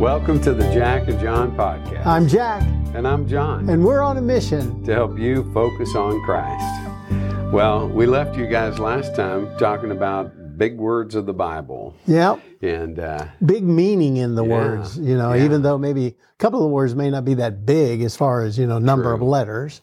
Welcome 0.00 0.40
to 0.42 0.54
the 0.54 0.64
Jack 0.72 1.08
and 1.08 1.20
John 1.20 1.54
podcast. 1.54 2.06
I'm 2.06 2.26
Jack, 2.26 2.62
and 2.94 3.06
I'm 3.06 3.28
John 3.28 3.68
and 3.68 3.84
we're 3.84 4.00
on 4.00 4.16
a 4.16 4.22
mission. 4.22 4.82
to 4.84 4.94
help 4.94 5.18
you 5.18 5.50
focus 5.52 5.94
on 5.94 6.18
Christ. 6.24 7.52
Well, 7.52 7.86
we 7.86 8.06
left 8.06 8.34
you 8.36 8.46
guys 8.46 8.78
last 8.78 9.14
time 9.14 9.54
talking 9.58 9.90
about 9.90 10.56
big 10.56 10.78
words 10.78 11.14
of 11.14 11.26
the 11.26 11.34
Bible. 11.34 11.94
Yep. 12.06 12.40
And 12.62 12.98
uh, 12.98 13.26
Big 13.44 13.62
meaning 13.64 14.16
in 14.16 14.34
the 14.36 14.44
Yeah, 14.44 14.50
words, 14.50 14.98
you 14.98 15.16
know, 15.18 15.34
yeah. 15.34 15.44
even 15.44 15.60
though 15.62 15.76
maybe 15.76 16.06
a 16.06 16.14
couple 16.38 16.60
of 16.60 16.64
the 16.64 16.74
words 16.74 16.94
may 16.94 17.10
not 17.10 17.26
be 17.26 17.34
that 17.34 17.66
big 17.66 18.00
as 18.02 18.16
far 18.16 18.42
as, 18.42 18.58
you 18.58 18.66
know, 18.66 18.78
number 18.78 19.12
of 19.12 19.20
letters, 19.20 19.82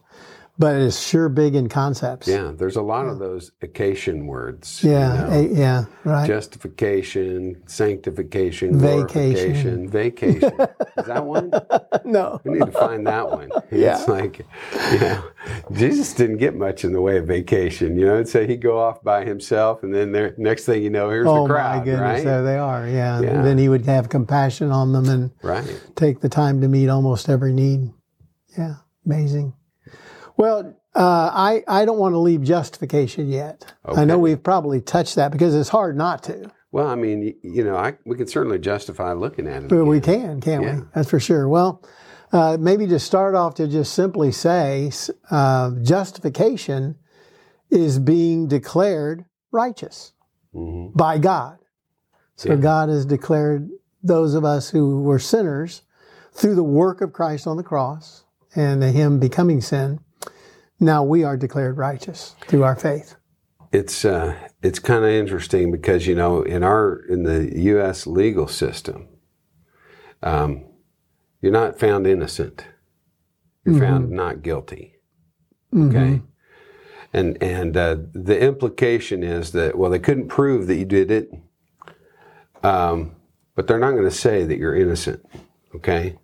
but 0.59 0.75
it's 0.75 0.99
sure 0.99 1.29
big 1.29 1.55
in 1.55 1.69
concepts. 1.69 2.27
yeah, 2.27 2.51
there's 2.55 2.75
a 2.75 2.81
lot 2.81 3.05
of 3.07 3.19
those 3.19 3.51
occasion 3.61 4.25
words. 4.27 4.83
Yeah. 4.83 5.13
you 5.37 5.49
know. 5.49 5.53
eh, 5.55 5.59
yeah. 5.59 5.85
Right. 6.03 6.27
Justification, 6.27 7.61
sanctification, 7.67 8.79
Vacation. 8.79 9.89
vacation. 9.89 10.51
Is 10.97 11.05
that 11.05 11.25
one? 11.25 11.51
no. 12.05 12.41
We 12.43 12.53
need 12.53 12.65
to 12.65 12.71
find 12.71 13.05
that 13.07 13.29
one. 13.29 13.49
Yeah. 13.71 13.99
It's 13.99 14.07
like, 14.07 14.39
you 14.93 14.99
know, 14.99 15.23
Jesus 15.73 16.13
didn't 16.13 16.37
get 16.37 16.55
much 16.55 16.83
in 16.85 16.93
the 16.93 17.01
way 17.01 17.17
of 17.17 17.27
vacation. 17.27 17.97
You 17.97 18.05
know, 18.05 18.23
so 18.23 18.47
he'd 18.47 18.61
go 18.61 18.79
off 18.79 19.03
by 19.03 19.25
himself, 19.25 19.83
and 19.83 19.93
then 19.93 20.11
there, 20.13 20.33
next 20.37 20.65
thing 20.65 20.81
you 20.83 20.89
know, 20.89 21.09
here's 21.09 21.27
Oh 21.27 21.43
the 21.43 21.53
crowd, 21.53 21.75
Oh 21.75 21.79
my 21.79 21.85
goodness, 21.85 22.01
right? 22.01 22.23
there 22.23 22.43
they 22.43 22.57
are. 22.57 22.87
Yeah. 22.87 23.19
Yeah. 23.21 23.27
And 23.29 23.45
then 23.45 23.57
he 23.57 23.67
would 23.69 23.85
have 23.85 24.09
compassion 24.09 24.71
on 24.71 24.93
them 24.93 25.09
and 25.09 25.31
right. 25.43 25.81
take 25.95 26.21
the 26.21 26.29
time 26.29 26.61
to 26.61 26.67
meet 26.67 26.87
almost 26.89 27.29
every 27.29 27.53
need. 27.53 27.91
Yeah, 28.57 28.75
amazing. 29.05 29.53
Well, 30.37 30.75
uh, 30.95 31.31
I 31.33 31.63
I 31.67 31.85
don't 31.85 31.97
want 31.97 32.13
to 32.13 32.19
leave 32.19 32.41
justification 32.43 33.27
yet. 33.29 33.73
I 33.85 34.05
know 34.05 34.17
we've 34.19 34.41
probably 34.41 34.81
touched 34.81 35.15
that 35.15 35.31
because 35.31 35.53
it's 35.55 35.69
hard 35.69 35.97
not 35.97 36.23
to, 36.23 36.51
Well, 36.71 36.87
I 36.87 36.95
mean, 36.95 37.35
you 37.41 37.63
know, 37.63 37.75
I, 37.75 37.97
we 38.05 38.15
can 38.15 38.27
certainly 38.27 38.59
justify 38.59 39.13
looking 39.13 39.47
at 39.47 39.63
it. 39.63 39.69
but 39.69 39.85
we 39.85 39.99
can, 39.99 40.41
can't 40.41 40.63
Yeah. 40.63 40.75
we? 40.77 40.81
That's 40.93 41.09
for 41.09 41.19
sure. 41.19 41.47
Well, 41.47 41.81
uh, 42.31 42.57
maybe 42.59 42.87
to 42.87 42.99
start 42.99 43.35
off, 43.35 43.55
to 43.55 43.67
just 43.67 43.93
simply 43.93 44.31
say, 44.31 44.91
uh, 45.31 45.71
justification 45.81 46.95
is 47.71 47.99
being 47.99 48.47
declared 48.47 49.25
righteous 49.51 50.13
Mhm. 50.55 50.95
by 50.95 51.17
God. 51.17 51.57
So 52.35 52.49
Yeah. 52.49 52.55
God 52.57 52.89
has 52.89 53.05
declared 53.05 53.69
those 54.03 54.33
of 54.35 54.43
us 54.45 54.69
who 54.69 55.01
were 55.01 55.19
sinners 55.19 55.81
through 56.33 56.55
the 56.55 56.63
work 56.63 57.01
of 57.01 57.11
Christ 57.13 57.47
on 57.47 57.57
the 57.57 57.63
cross 57.63 58.23
and 58.55 58.83
Him 58.83 59.19
becoming 59.19 59.61
sin. 59.61 59.99
Now 60.79 61.03
we 61.03 61.23
are 61.23 61.37
declared 61.37 61.77
righteous 61.77 62.35
through 62.47 62.63
our 62.63 62.75
faith. 62.75 63.15
It's 63.71 64.05
uh, 64.05 64.35
it's 64.61 64.79
kind 64.79 65.03
of 65.03 65.11
interesting 65.11 65.71
because 65.71 66.07
you 66.07 66.15
know 66.15 66.41
in 66.41 66.63
our 66.63 67.03
in 67.09 67.23
the 67.23 67.51
U.S. 67.61 68.07
legal 68.07 68.47
system, 68.47 69.07
um, 70.23 70.65
you're 71.41 71.51
not 71.51 71.79
found 71.79 72.07
innocent. 72.07 72.65
You're 73.65 73.79
found 73.79 74.11
not 74.11 74.41
guilty. 74.43 74.95
Okay. 75.75 76.21
And 77.11 77.41
and 77.43 77.75
uh, 77.75 77.97
the 78.13 78.39
implication 78.39 79.23
is 79.23 79.51
that 79.51 79.77
well 79.77 79.91
they 79.91 79.99
couldn't 79.99 80.29
prove 80.29 80.67
that 80.67 80.75
you 80.75 80.85
did 80.85 81.11
it, 81.11 81.31
um, 82.63 83.15
but 83.55 83.67
they're 83.67 83.79
not 83.79 83.91
going 83.91 84.03
to 84.05 84.11
say 84.11 84.45
that 84.45 84.57
you're 84.57 84.75
innocent. 84.75 85.25
Okay. 85.75 86.17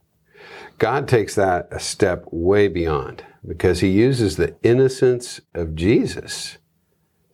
God 0.77 1.07
takes 1.07 1.35
that 1.35 1.67
a 1.71 1.79
step 1.79 2.25
way 2.31 2.67
beyond 2.67 3.23
because 3.47 3.79
He 3.81 3.89
uses 3.89 4.37
the 4.37 4.55
innocence 4.63 5.41
of 5.53 5.75
Jesus 5.75 6.57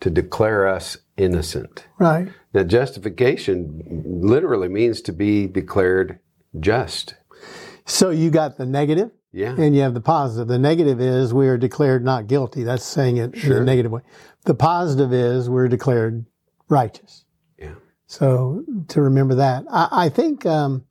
to 0.00 0.10
declare 0.10 0.66
us 0.66 0.98
innocent. 1.16 1.86
Right. 1.98 2.28
Now, 2.54 2.62
justification 2.64 3.82
literally 4.22 4.68
means 4.68 5.00
to 5.02 5.12
be 5.12 5.46
declared 5.46 6.18
just. 6.58 7.14
So 7.84 8.10
you 8.10 8.30
got 8.30 8.56
the 8.56 8.66
negative 8.66 9.10
Yeah. 9.32 9.54
and 9.56 9.74
you 9.76 9.82
have 9.82 9.94
the 9.94 10.00
positive. 10.00 10.48
The 10.48 10.58
negative 10.58 11.00
is 11.00 11.34
we 11.34 11.48
are 11.48 11.58
declared 11.58 12.04
not 12.04 12.26
guilty. 12.26 12.62
That's 12.64 12.84
saying 12.84 13.18
it 13.18 13.34
in 13.44 13.52
a 13.52 13.60
negative 13.64 13.92
way. 13.92 14.02
The 14.44 14.54
positive 14.54 15.12
is 15.12 15.50
we're 15.50 15.68
declared 15.68 16.24
righteous. 16.68 17.24
Yeah. 17.58 17.74
So 18.06 18.64
to 18.88 19.02
remember 19.02 19.34
that, 19.36 19.64
I, 19.70 19.88
I 19.90 20.08
think 20.08 20.46
um, 20.46 20.86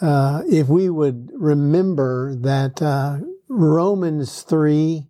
uh, 0.00 0.42
if 0.48 0.68
we 0.68 0.90
would 0.90 1.30
remember 1.32 2.34
that 2.40 2.82
uh, 2.82 3.18
Romans 3.48 4.42
three, 4.42 5.08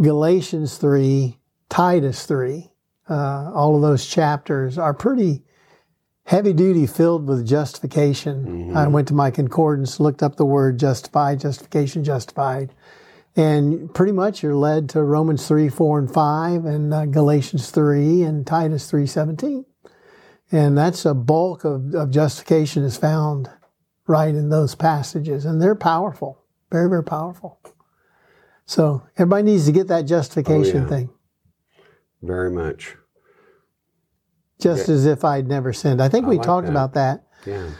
Galatians 0.00 0.76
three, 0.76 1.38
Titus 1.68 2.26
three, 2.26 2.70
uh, 3.08 3.50
all 3.52 3.76
of 3.76 3.82
those 3.82 4.06
chapters 4.06 4.78
are 4.78 4.94
pretty 4.94 5.42
heavy 6.26 6.52
duty, 6.52 6.86
filled 6.86 7.28
with 7.28 7.46
justification. 7.46 8.74
I 8.76 8.88
went 8.88 9.08
to 9.08 9.14
my 9.14 9.30
concordance, 9.30 10.00
looked 10.00 10.22
up 10.22 10.36
the 10.36 10.46
word 10.46 10.78
justified, 10.78 11.40
justification, 11.40 12.02
justified. 12.02 12.72
And 13.36 13.92
pretty 13.92 14.12
much 14.12 14.42
you're 14.42 14.54
led 14.54 14.88
to 14.90 15.02
Romans 15.02 15.46
3, 15.46 15.68
4, 15.68 15.98
and 15.98 16.12
5, 16.12 16.64
and 16.64 16.94
uh, 16.94 17.06
Galatians 17.06 17.70
3, 17.70 18.22
and 18.22 18.46
Titus 18.46 18.88
3, 18.88 19.06
17. 19.06 19.64
And 20.52 20.78
that's 20.78 21.04
a 21.04 21.14
bulk 21.14 21.64
of, 21.64 21.94
of 21.94 22.10
justification 22.10 22.84
is 22.84 22.96
found 22.96 23.50
right 24.06 24.34
in 24.34 24.50
those 24.50 24.74
passages. 24.74 25.44
And 25.44 25.60
they're 25.60 25.74
powerful, 25.74 26.43
very, 26.74 26.88
very 26.88 27.04
powerful. 27.04 27.60
So 28.66 29.04
everybody 29.16 29.44
needs 29.44 29.66
to 29.66 29.72
get 29.72 29.86
that 29.86 30.06
justification 30.06 30.82
yeah. 30.82 30.88
thing, 30.88 31.10
Very 32.20 32.50
much. 32.50 32.96
just 34.60 34.88
as 34.88 35.06
if 35.06 35.24
I'd 35.24 35.46
never 35.46 35.72
sinned. 35.72 36.02
I 36.02 36.08
think 36.08 36.26
I 36.26 36.30
we 36.30 36.36
like 36.38 36.44
talked 36.44 36.66
that. 36.66 36.72
about 36.72 36.94
that. 36.94 37.26
Yeah. 37.46 37.70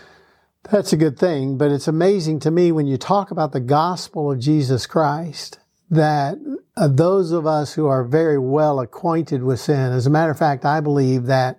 That's 0.70 0.92
a 0.92 0.96
good 0.96 1.18
thing, 1.18 1.58
but 1.58 1.72
it's 1.72 1.88
amazing 1.88 2.38
to 2.40 2.52
me 2.52 2.70
when 2.70 2.86
you 2.86 2.96
talk 2.96 3.32
about 3.32 3.50
the 3.50 3.58
gospel 3.58 4.30
of 4.30 4.38
Jesus 4.38 4.86
Christ 4.86 5.58
that 5.90 6.38
uh, 6.76 6.86
those 6.86 7.32
of 7.32 7.48
us 7.48 7.74
who 7.74 7.86
are 7.86 8.04
very 8.04 8.38
well 8.38 8.78
acquainted 8.78 9.42
with 9.42 9.58
sin, 9.58 9.92
as 9.92 10.06
a 10.06 10.10
matter 10.10 10.30
of 10.30 10.38
fact, 10.38 10.64
I 10.64 10.80
believe 10.80 11.24
that 11.24 11.58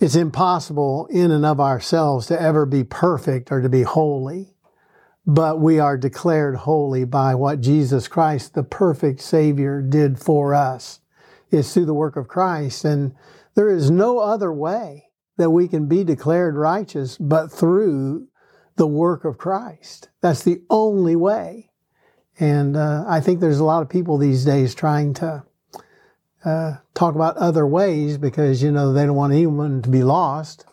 it's 0.00 0.16
impossible 0.16 1.06
in 1.08 1.30
and 1.30 1.46
of 1.46 1.60
ourselves 1.60 2.26
to 2.26 2.40
ever 2.40 2.66
be 2.66 2.82
perfect 2.82 3.52
or 3.52 3.60
to 3.60 3.68
be 3.68 3.82
holy, 3.82 4.56
but 5.28 5.60
we 5.60 5.78
are 5.78 5.98
declared 5.98 6.56
holy 6.56 7.04
by 7.04 7.34
what 7.34 7.60
Jesus 7.60 8.08
Christ, 8.08 8.54
the 8.54 8.62
perfect 8.62 9.20
Savior, 9.20 9.82
did 9.82 10.18
for 10.18 10.54
us. 10.54 11.00
It's 11.50 11.74
through 11.74 11.84
the 11.84 11.92
work 11.92 12.16
of 12.16 12.28
Christ, 12.28 12.82
and 12.86 13.14
there 13.54 13.68
is 13.68 13.90
no 13.90 14.20
other 14.20 14.50
way 14.50 15.10
that 15.36 15.50
we 15.50 15.68
can 15.68 15.86
be 15.86 16.02
declared 16.02 16.56
righteous 16.56 17.18
but 17.18 17.52
through 17.52 18.26
the 18.76 18.86
work 18.86 19.26
of 19.26 19.36
Christ. 19.36 20.08
That's 20.22 20.42
the 20.42 20.62
only 20.70 21.14
way. 21.14 21.72
And 22.40 22.74
uh, 22.74 23.04
I 23.06 23.20
think 23.20 23.40
there's 23.40 23.58
a 23.58 23.64
lot 23.64 23.82
of 23.82 23.90
people 23.90 24.16
these 24.16 24.46
days 24.46 24.74
trying 24.74 25.12
to 25.14 25.44
uh, 26.42 26.76
talk 26.94 27.14
about 27.14 27.36
other 27.36 27.66
ways 27.66 28.16
because, 28.16 28.62
you 28.62 28.72
know, 28.72 28.94
they 28.94 29.04
don't 29.04 29.14
want 29.14 29.34
anyone 29.34 29.82
to 29.82 29.90
be 29.90 30.02
lost. 30.02 30.64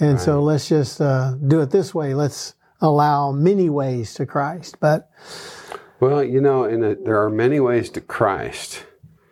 And 0.00 0.20
so 0.20 0.42
let's 0.42 0.68
just 0.68 1.00
uh, 1.00 1.36
do 1.36 1.62
it 1.62 1.70
this 1.70 1.94
way. 1.94 2.12
Let's 2.12 2.55
allow 2.80 3.32
many 3.32 3.68
ways 3.70 4.14
to 4.14 4.26
Christ. 4.26 4.76
But 4.80 5.10
Well, 6.00 6.22
you 6.22 6.40
know, 6.40 6.64
in 6.64 6.84
a, 6.84 6.94
there 6.94 7.22
are 7.22 7.30
many 7.30 7.60
ways 7.60 7.90
to 7.90 8.00
Christ, 8.00 8.84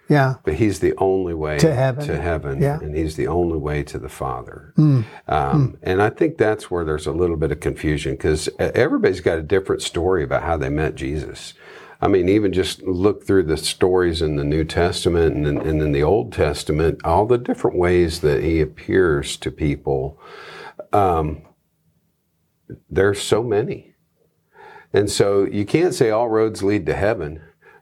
yeah, 0.08 0.34
but 0.44 0.54
He's 0.54 0.80
the 0.80 0.94
only 0.98 1.34
way 1.34 1.58
To 1.58 1.74
heaven. 1.74 2.06
To 2.06 2.20
heaven, 2.20 2.60
Yeah. 2.62 2.78
And 2.80 2.94
He's 2.96 3.16
the 3.16 3.26
only 3.26 3.58
way 3.58 3.82
to 3.84 3.98
the 3.98 4.08
Father. 4.08 4.72
Um, 5.28 5.78
And 5.82 6.02
I 6.02 6.10
think 6.10 6.36
that's 6.38 6.70
where 6.70 6.84
there's 6.84 7.06
a 7.06 7.12
little 7.12 7.36
bit 7.36 7.52
of 7.52 7.60
confusion 7.60 8.12
because 8.12 8.48
everybody's 8.58 9.20
got 9.20 9.38
a 9.38 9.42
different 9.42 9.82
story 9.82 10.22
about 10.24 10.42
how 10.42 10.56
they 10.56 10.68
met 10.70 10.94
Jesus. 10.94 11.54
I 12.02 12.08
mean, 12.08 12.28
even 12.28 12.52
just 12.52 12.82
look 12.82 13.24
through 13.26 13.44
the 13.44 13.56
stories 13.56 14.20
in 14.20 14.36
the 14.36 14.44
New 14.44 14.64
Testament 14.64 15.36
and, 15.36 15.46
in- 15.46 15.58
and 15.66 15.80
in 15.80 15.92
the 15.92 16.02
Old 16.02 16.32
Testament, 16.34 17.00
all 17.04 17.24
the 17.24 17.38
different 17.38 17.78
ways 17.78 18.20
that 18.20 18.42
He 18.42 18.60
appears 18.60 19.36
to 19.38 19.50
people. 19.50 20.18
Um, 20.92 21.42
there's 22.90 23.20
so 23.20 23.42
many. 23.42 23.94
And 24.92 25.10
so 25.10 25.44
you 25.44 25.64
can't 25.64 25.94
say 25.94 26.10
all 26.10 26.28
roads 26.28 26.62
lead 26.62 26.86
to 26.86 26.94
heaven, 26.94 27.40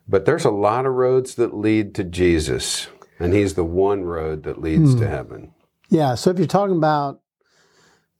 but 0.09 0.25
there's 0.25 0.45
a 0.45 0.51
lot 0.51 0.87
of 0.87 0.95
roads 0.95 1.35
that 1.35 1.55
lead 1.55 1.95
to 1.97 2.05
Jesus, 2.05 2.89
and 3.19 3.35
He's 3.35 3.55
the 3.55 3.65
one 3.65 4.05
road 4.05 4.43
that 4.45 4.61
leads 4.61 4.95
to 4.97 5.07
heaven. 5.09 5.53
yeah. 5.91 6.15
So 6.15 6.31
if 6.31 6.39
you're 6.39 6.47
talking 6.47 6.77
about 6.77 7.21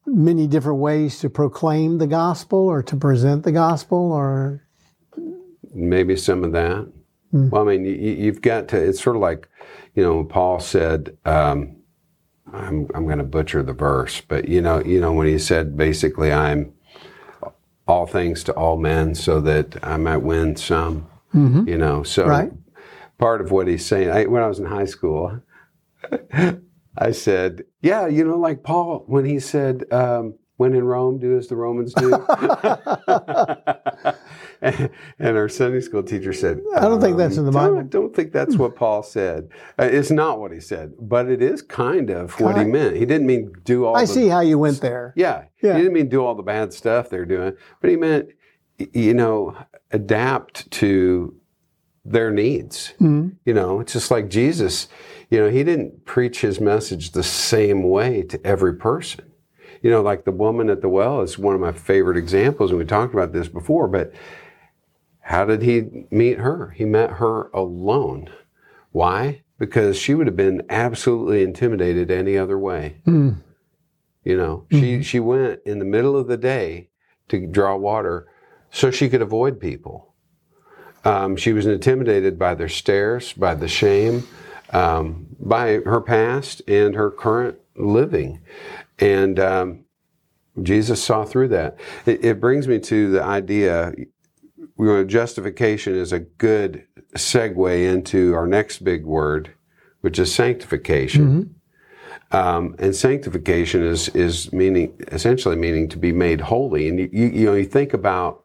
many 0.07 0.47
different 0.47 0.81
ways 0.81 1.21
to 1.21 1.31
proclaim 1.31 1.99
the 1.99 2.07
gospel 2.07 2.59
or 2.59 2.83
to 2.83 2.97
present 2.97 3.45
the 3.45 3.53
gospel 3.53 4.13
or 4.13 4.67
Maybe 5.75 6.17
some 6.17 6.45
of 6.45 6.53
that. 6.53 6.93
Well, 7.33 7.63
I 7.63 7.65
mean, 7.65 7.87
you, 7.87 7.95
you've 7.95 8.43
got 8.43 8.69
to. 8.69 8.77
It's 8.77 9.03
sort 9.03 9.17
of 9.17 9.23
like, 9.23 9.49
you 9.95 10.03
know, 10.03 10.23
Paul 10.23 10.61
said. 10.61 11.17
Um, 11.25 11.77
I'm 12.53 12.89
I'm 12.95 13.07
going 13.07 13.19
to 13.19 13.25
butcher 13.25 13.63
the 13.63 13.73
verse, 13.73 14.21
but 14.21 14.49
you 14.49 14.61
know, 14.61 14.83
you 14.83 15.01
know 15.01 15.13
when 15.13 15.27
he 15.27 15.39
said 15.39 15.77
basically, 15.77 16.33
I'm 16.33 16.73
all 17.89 18.07
things 18.07 18.45
to 18.45 18.53
all 18.53 18.77
men, 18.77 19.15
so 19.15 19.41
that 19.41 19.77
I 19.83 19.97
might 19.97 20.19
win 20.19 20.57
some. 20.57 21.09
You 21.67 21.79
know, 21.79 22.03
so 22.03 22.27
Right. 22.27 22.53
part 23.17 23.41
of 23.41 23.51
what 23.51 23.67
he's 23.67 23.87
saying. 23.87 24.11
I, 24.11 24.27
when 24.27 24.43
I 24.43 24.49
was 24.49 24.59
in 24.59 24.67
high 24.67 24.85
school, 24.85 25.41
I 26.99 27.13
said, 27.13 27.65
"Yeah, 27.81 28.07
you 28.07 28.25
know, 28.25 28.39
like 28.39 28.63
Paul 28.63 29.05
when 29.07 29.25
he 29.25 29.41
said, 29.41 29.91
um, 29.91 30.35
When 30.59 30.75
in 30.75 30.85
Rome, 30.85 31.19
do 31.19 31.39
as 31.39 31.49
the 31.49 31.57
Romans 31.57 31.95
do. 31.95 32.11
and, 35.19 35.37
our 35.37 35.49
Sunday 35.49 35.81
school 35.81 36.03
teacher 36.03 36.33
said, 36.33 36.61
I 36.77 36.81
don't 36.83 37.01
think 37.01 37.17
that's 37.17 37.37
in 37.37 37.45
the 37.45 37.51
"Don't- 37.51 37.75
Bible." 37.75 37.89
Don't 37.89 38.15
think 38.15 38.33
that's 38.33 38.57
what 38.57 38.77
Paul 38.77 39.03
said. 39.03 39.49
Uh, 39.79 39.85
it's 39.91 40.11
not 40.11 40.39
what 40.41 40.53
he 40.53 40.61
said, 40.61 40.93
but 41.01 41.29
it 41.29 41.43
is 41.43 41.63
kind 41.63 42.11
of 42.11 42.39
what 42.41 42.57
he 42.57 42.65
meant. 42.65 42.97
He 42.97 43.05
didn't 43.05 43.27
mean 43.27 43.53
do 43.65 43.85
all 43.85 43.97
I 43.97 44.03
the 44.03 44.07
see 44.07 44.29
how 44.29 44.41
you 44.41 44.59
went 44.59 44.81
there. 44.81 45.13
yeah. 45.17 45.45
Yeah. 45.63 45.75
He 45.75 45.83
didn't 45.83 45.95
mean 45.95 46.09
do 46.09 46.25
all 46.25 46.35
the 46.35 46.43
bad 46.43 46.73
stuff 46.73 47.09
they're 47.11 47.25
doing, 47.27 47.55
but 47.81 47.91
he 47.91 47.97
meant, 47.97 48.29
you 48.79 49.15
know, 49.15 49.57
adapt 49.91 50.71
to 50.73 51.35
their 52.05 52.31
needs. 52.31 52.95
Mhm. 53.01 53.33
You 53.45 53.55
know, 53.55 53.81
it's 53.81 53.93
just 53.93 54.11
like 54.11 54.29
Jesus, 54.29 54.89
you 55.31 55.39
know, 55.39 55.49
he 55.51 55.63
didn't 55.65 56.05
preach 56.05 56.41
his 56.41 56.61
message 56.61 57.13
the 57.13 57.23
same 57.23 57.83
way 57.89 58.23
to 58.23 58.45
every 58.47 58.75
person. 58.75 59.25
You 59.83 59.91
know, 59.91 60.03
like 60.03 60.25
the 60.25 60.33
woman 60.33 60.69
at 60.71 60.81
the 60.81 60.89
well 60.89 61.21
is 61.23 61.39
one 61.39 61.55
of 61.57 61.61
my 61.61 61.73
favorite 61.73 62.17
examples, 62.17 62.71
and 62.71 62.79
we 62.79 62.85
talked 62.85 63.15
about 63.15 63.33
this 63.33 63.49
before, 63.49 63.89
but 63.89 64.13
how 65.23 65.45
did 65.45 65.63
he 65.63 66.07
meet 66.11 66.39
her? 66.39 66.71
He 66.77 66.85
met 66.85 67.13
her 67.13 67.49
alone. 67.55 68.29
Why? 68.91 69.43
Because 69.59 69.97
she 69.97 70.15
would 70.15 70.27
have 70.27 70.37
been 70.37 70.63
absolutely 70.69 71.43
intimidated 71.43 72.11
any 72.11 72.37
other 72.37 72.59
way. 72.59 72.97
Mm. 73.07 73.37
You 74.25 74.37
know, 74.37 74.67
she 74.71 75.03
she 75.03 75.19
went 75.19 75.61
in 75.65 75.79
the 75.79 75.85
middle 75.85 76.17
of 76.17 76.29
the 76.29 76.37
day 76.37 76.91
to 77.29 77.47
draw 77.47 77.77
water 77.77 78.29
so 78.71 78.91
she 78.91 79.09
could 79.09 79.23
avoid 79.23 79.59
people. 79.59 80.15
Um, 81.05 81.37
she 81.37 81.53
was 81.53 81.67
intimidated 81.67 82.39
by 82.39 82.55
their 82.55 82.69
stares, 82.69 83.33
by 83.33 83.55
the 83.55 83.67
shame, 83.67 84.27
um, 84.71 85.27
by 85.41 85.79
her 85.85 86.01
past 86.01 86.63
and 86.69 86.95
her 86.95 87.11
current 87.11 87.59
living, 87.77 88.41
and 88.99 89.41
um, 89.41 89.85
Jesus 90.63 91.03
saw 91.03 91.25
through 91.25 91.49
that. 91.49 91.79
It, 92.07 92.25
it 92.25 92.41
brings 92.41 92.69
me 92.69 92.79
to 92.81 93.11
the 93.11 93.23
idea. 93.23 93.93
You 94.79 94.87
know, 94.87 95.05
justification 95.05 95.95
is 95.95 96.13
a 96.13 96.21
good 96.21 96.87
segue 97.17 97.93
into 97.93 98.35
our 98.35 98.47
next 98.47 98.85
big 98.85 99.05
word, 99.05 99.53
which 100.01 100.19
is 100.19 100.35
sanctification. 100.35 101.55
Um, 102.33 102.75
and 102.79 102.97
sanctification 102.97 103.85
is 103.85 104.09
is 104.11 104.53
meaning 104.53 104.95
essentially 105.09 105.57
meaning 105.57 105.89
to 105.91 105.99
be 105.99 106.13
made 106.13 106.41
holy. 106.41 106.89
And 106.89 106.99
you, 106.99 107.11
you, 107.13 107.27
you 107.29 107.47
know 107.47 107.55
you 107.55 107.65
think 107.67 107.93
about 107.93 108.45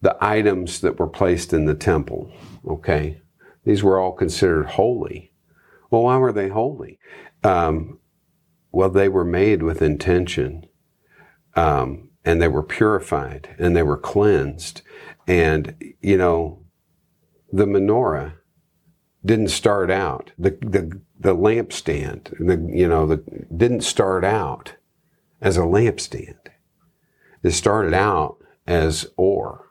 the 0.00 0.16
items 0.20 0.80
that 0.80 0.98
were 0.98 1.06
placed 1.08 1.52
in 1.52 1.66
the 1.66 1.74
temple. 1.74 2.32
Okay, 2.66 3.20
these 3.64 3.82
were 3.82 4.00
all 4.00 4.12
considered 4.12 4.66
holy. 4.66 5.32
Well, 5.90 6.04
why 6.04 6.16
were 6.16 6.32
they 6.32 6.48
holy? 6.48 6.98
Um, 7.44 7.98
well, 8.72 8.90
they 8.90 9.08
were 9.08 9.24
made 9.24 9.62
with 9.62 9.82
intention, 9.82 10.66
um, 11.56 12.10
and 12.24 12.40
they 12.40 12.48
were 12.48 12.62
purified, 12.62 13.54
and 13.58 13.76
they 13.76 13.82
were 13.82 13.98
cleansed. 13.98 14.82
And 15.30 15.94
you 16.00 16.16
know, 16.16 16.64
the 17.52 17.64
menorah 17.64 18.32
didn't 19.24 19.50
start 19.50 19.88
out. 19.88 20.32
The 20.36 20.50
the 20.60 21.00
the 21.20 21.36
lampstand 21.36 22.36
the 22.44 22.76
you 22.76 22.88
know 22.88 23.06
the 23.06 23.18
didn't 23.56 23.82
start 23.82 24.24
out 24.24 24.74
as 25.40 25.56
a 25.56 25.60
lampstand. 25.60 26.48
It 27.44 27.52
started 27.52 27.94
out 27.94 28.38
as 28.66 29.06
ore. 29.16 29.68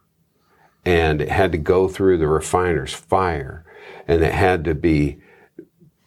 And 0.85 1.21
it 1.21 1.29
had 1.29 1.51
to 1.51 1.57
go 1.57 1.89
through 1.89 2.19
the 2.19 2.27
refiner's 2.27 2.93
fire. 2.93 3.65
And 4.07 4.23
it 4.23 4.33
had 4.33 4.63
to 4.63 4.73
be 4.73 5.19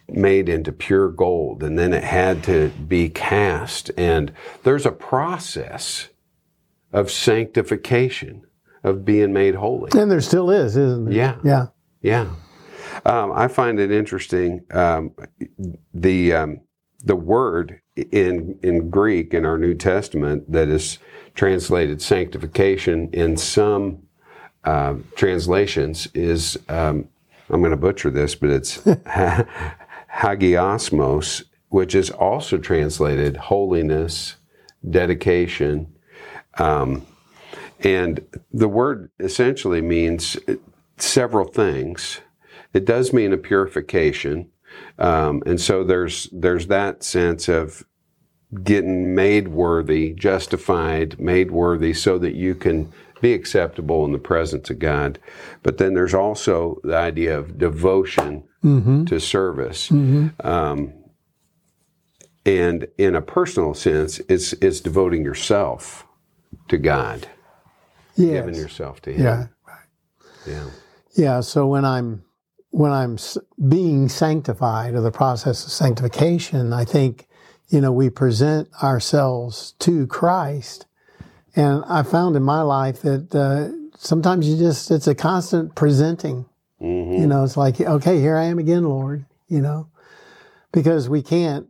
made 0.09 0.49
into 0.49 0.73
pure 0.73 1.11
gold. 1.11 1.63
And 1.63 1.79
then 1.79 1.93
it 1.93 2.05
had 2.05 2.43
to 2.45 2.71
be 2.71 3.11
cast. 3.11 3.91
And 3.99 4.33
there's 4.63 4.87
a 4.87 4.93
process 4.93 6.09
of 6.91 7.11
sanctification 7.11 8.47
of 8.85 9.05
being 9.05 9.33
made 9.33 9.55
holy 9.55 9.91
And 9.97 10.11
there 10.11 10.21
still 10.21 10.51
is, 10.51 10.77
isn't 10.77 11.07
there? 11.07 11.15
Yeah. 11.15 11.37
Yeah. 11.45 11.67
yeah, 12.03 12.31
um, 13.05 13.33
I 13.33 13.49
find 13.49 13.79
it 13.81 13.91
interesting. 13.91 14.65
Um, 14.71 15.13
the 15.95 16.33
um, 16.33 16.61
the 17.05 17.17
word 17.17 17.81
in 17.97 18.59
in 18.63 18.91
Greek 18.91 19.35
in 19.35 19.45
our 19.45 19.59
New 19.59 19.75
Testament 19.75 20.51
that 20.51 20.69
is 20.69 20.99
translated 21.35 22.03
sanctification 22.03 23.09
in 23.13 23.37
some 23.37 24.03
uh, 24.65 24.95
translations 25.17 26.09
is 26.15 26.59
um, 26.69 27.09
I'm 27.51 27.61
going 27.61 27.71
to 27.71 27.77
butcher 27.77 28.11
this, 28.11 28.35
but 28.35 28.51
it's 28.51 28.79
hagiosmos, 30.13 31.43
which 31.69 31.95
is 31.95 32.11
also 32.11 32.59
translated 32.59 33.37
holiness, 33.37 34.37
dedication. 34.89 35.93
Um, 36.59 37.07
and 37.83 38.25
the 38.53 38.69
word 38.69 39.11
essentially 39.19 39.81
means 39.81 40.37
several 40.97 41.47
things. 41.47 42.21
It 42.73 42.85
does 42.85 43.13
mean 43.13 43.33
a 43.33 43.37
purification, 43.37 44.51
um, 44.99 45.43
and 45.47 45.61
so 45.61 45.85
there's 45.85 46.29
there's 46.33 46.69
that 46.69 47.03
sense 47.03 47.49
of 47.49 47.85
getting 48.63 49.15
made 49.15 49.49
worthy, 49.49 50.13
justified, 50.13 51.19
made 51.19 51.51
worthy, 51.51 51.93
so 51.95 52.19
that 52.19 52.35
you 52.35 52.55
can 52.55 52.93
be 53.21 53.33
acceptable 53.35 54.05
in 54.05 54.13
the 54.13 54.19
presence 54.19 54.69
of 54.71 54.79
God. 54.79 55.19
But 55.63 55.79
then 55.79 55.95
there's 55.95 56.15
also 56.15 56.79
the 56.83 56.97
idea 56.97 57.39
of 57.39 57.57
devotion 57.59 58.45
to 59.07 59.21
service. 59.21 59.91
Um, 60.41 60.93
and 62.45 62.89
in 62.99 63.15
a 63.15 63.23
personal 63.23 63.75
sense, 63.75 64.19
it's 64.29 64.53
it's 64.55 64.81
devoting 64.81 65.25
yourself 65.25 66.07
to 66.69 66.79
God, 66.79 67.29
giving 68.17 68.55
Yes. 68.55 68.59
yourself 68.59 69.01
to 69.03 69.13
Him. 69.13 69.25
Yeah. 69.25 69.47
Yeah. 70.47 70.65
Yeah. 71.15 71.41
So 71.41 71.67
when 71.67 71.85
I'm 71.85 72.25
when 72.71 72.91
I'm 72.91 73.19
being 73.69 74.09
sanctified 74.09 74.95
or 74.95 75.03
the 75.03 75.11
process 75.11 75.65
of 75.65 75.71
sanctification, 75.71 76.73
I 76.73 76.85
think 76.85 77.29
you 77.69 77.81
know 77.81 77.93
we 77.93 78.11
present 78.11 78.69
ourselves 78.83 79.73
to 79.81 80.07
Christ, 80.07 80.87
and 81.55 81.85
I 81.87 82.03
found 82.03 82.37
in 82.37 82.43
my 82.43 82.63
life 82.63 83.03
that 83.03 83.35
uh, 83.35 83.69
sometimes 83.97 84.49
you 84.49 84.57
just 84.57 84.91
it's 84.91 85.07
a 85.07 85.15
constant 85.15 85.75
presenting. 85.75 86.47
hmm 86.79 87.13
You 87.13 87.27
know, 87.27 87.45
it's 87.45 87.57
like 87.57 87.81
okay, 87.81 88.21
here 88.21 88.37
I 88.37 88.45
am 88.45 88.59
again, 88.59 88.85
Lord. 88.85 89.27
You 89.49 89.61
know, 89.61 89.89
because 90.73 91.09
we 91.11 91.23
can't 91.23 91.67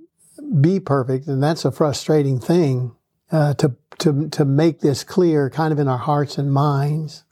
be 0.60 0.78
perfect, 0.80 1.26
and 1.26 1.42
that's 1.42 1.64
a 1.64 1.72
frustrating 1.72 2.38
thing 2.38 2.92
uh, 3.32 3.54
to 3.54 3.74
to 3.98 4.28
to 4.28 4.44
make 4.44 4.80
this 4.80 5.02
clear, 5.02 5.50
kind 5.50 5.72
of 5.72 5.78
in 5.78 5.88
our 5.88 5.98
hearts 5.98 6.38
and 6.38 6.52
minds 6.52 7.24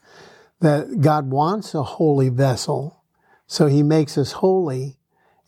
that 0.61 1.01
God 1.01 1.31
wants 1.31 1.75
a 1.75 1.83
holy 1.83 2.29
vessel. 2.29 3.03
So 3.47 3.67
he 3.67 3.83
makes 3.83 4.17
us 4.19 4.33
holy. 4.33 4.97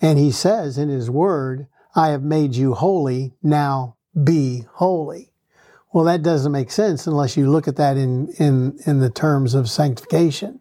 And 0.01 0.19
he 0.19 0.33
says 0.33 0.79
in 0.79 0.89
his 0.89 1.09
word, 1.09 1.69
I 1.95 2.09
have 2.09 2.23
made 2.23 2.57
you 2.57 2.75
holy. 2.75 3.35
Now 3.43 3.97
be 4.25 4.65
holy. 4.75 5.33
Well, 5.93 6.05
that 6.05 6.23
doesn't 6.23 6.51
make 6.51 6.71
sense 6.71 7.07
unless 7.07 7.37
you 7.37 7.51
look 7.51 7.69
at 7.69 7.77
that 7.77 7.97
in, 7.97 8.29
in, 8.39 8.79
in 8.87 9.01
the 9.01 9.11
terms 9.11 9.55
of 9.55 9.69
sanctification. 9.69 10.61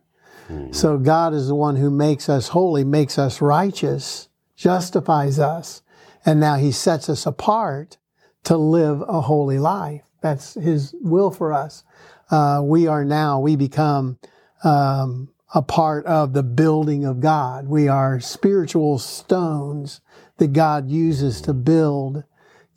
So 0.72 0.98
God 0.98 1.34
is 1.34 1.48
the 1.48 1.56
one 1.56 1.78
who 1.78 1.90
makes 1.90 2.28
us 2.28 2.50
holy, 2.50 2.84
makes 2.84 3.18
us 3.18 3.40
righteous, 3.40 4.28
justifies 4.58 5.40
us. 5.40 5.82
And 6.26 6.42
now 6.42 6.56
he 6.56 6.74
sets 6.74 7.08
us 7.08 7.26
apart 7.26 7.98
to 8.44 8.58
live 8.58 9.02
a 9.08 9.22
holy 9.22 9.60
life. 9.60 10.02
That's 10.22 10.54
his 10.54 10.96
will 11.02 11.32
for 11.32 11.54
us. 11.54 11.84
Uh, 12.30 12.62
we 12.64 12.88
are 12.88 13.04
now, 13.04 13.40
we 13.40 13.56
become 13.56 14.18
um, 14.64 15.30
a 15.54 15.62
part 15.62 16.06
of 16.06 16.34
the 16.34 16.44
building 16.44 17.06
of 17.06 17.20
God. 17.20 17.68
We 17.68 17.88
are 17.88 18.20
spiritual 18.20 19.00
stones 19.00 20.02
that 20.38 20.54
God 20.54 20.90
uses 20.90 21.42
to 21.42 21.54
build, 21.54 22.24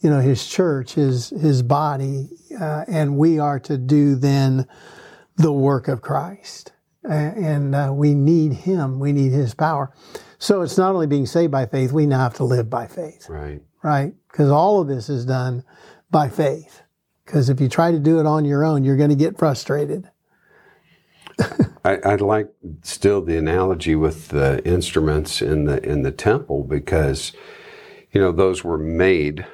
you 0.01 0.11
know, 0.11 0.21
His 0.21 0.47
church, 0.47 0.95
His 0.95 1.31
His 1.31 1.63
body, 1.63 2.31
uh, 2.61 2.85
and 2.89 3.17
we 3.17 3.39
are 3.39 3.61
to 3.61 3.79
do 3.79 4.17
then 4.17 4.67
the 5.37 5.53
work 5.53 5.89
of 5.89 6.03
Christ. 6.03 6.73
And 7.05 7.75
uh, 7.75 7.93
we 7.95 8.15
need 8.15 8.53
Him. 8.53 8.99
We 8.99 9.13
need 9.13 9.33
His 9.33 9.55
power. 9.55 9.93
So 10.39 10.63
it's 10.63 10.79
not 10.79 10.95
only 10.95 11.07
being 11.07 11.27
saved 11.27 11.53
by 11.53 11.67
faith; 11.67 11.93
we 11.93 12.07
now 12.07 12.19
have 12.19 12.35
to 12.35 12.45
live 12.45 12.69
by 12.71 12.87
faith, 12.87 13.29
Right. 13.29 13.63
right? 13.83 14.15
Because 14.31 14.51
all 14.51 14.81
of 14.81 14.89
this 14.89 15.09
is 15.09 15.25
done 15.25 15.65
by 16.11 16.29
faith. 16.29 16.83
Because 17.25 17.49
if 17.49 17.61
you 17.61 17.69
try 17.69 17.91
to 17.91 17.99
do 17.99 18.21
it 18.21 18.27
on 18.27 18.45
your 18.45 18.65
own, 18.65 18.85
you're 18.85 18.97
going 18.97 19.11
to 19.11 19.17
get 19.17 19.39
frustrated. 19.39 20.11
I, 21.85 21.97
I 22.05 22.15
like 22.17 22.49
still 22.83 23.21
the 23.23 23.37
analogy 23.37 23.95
with 23.95 24.29
the 24.29 24.63
instruments 24.67 25.43
in 25.43 25.65
the 25.65 25.83
in 25.87 26.03
the 26.03 26.13
temple 26.13 26.65
because 26.65 27.33
you 28.13 28.21
know 28.21 28.33
those 28.33 28.65
were 28.65 28.79
made 28.79 29.47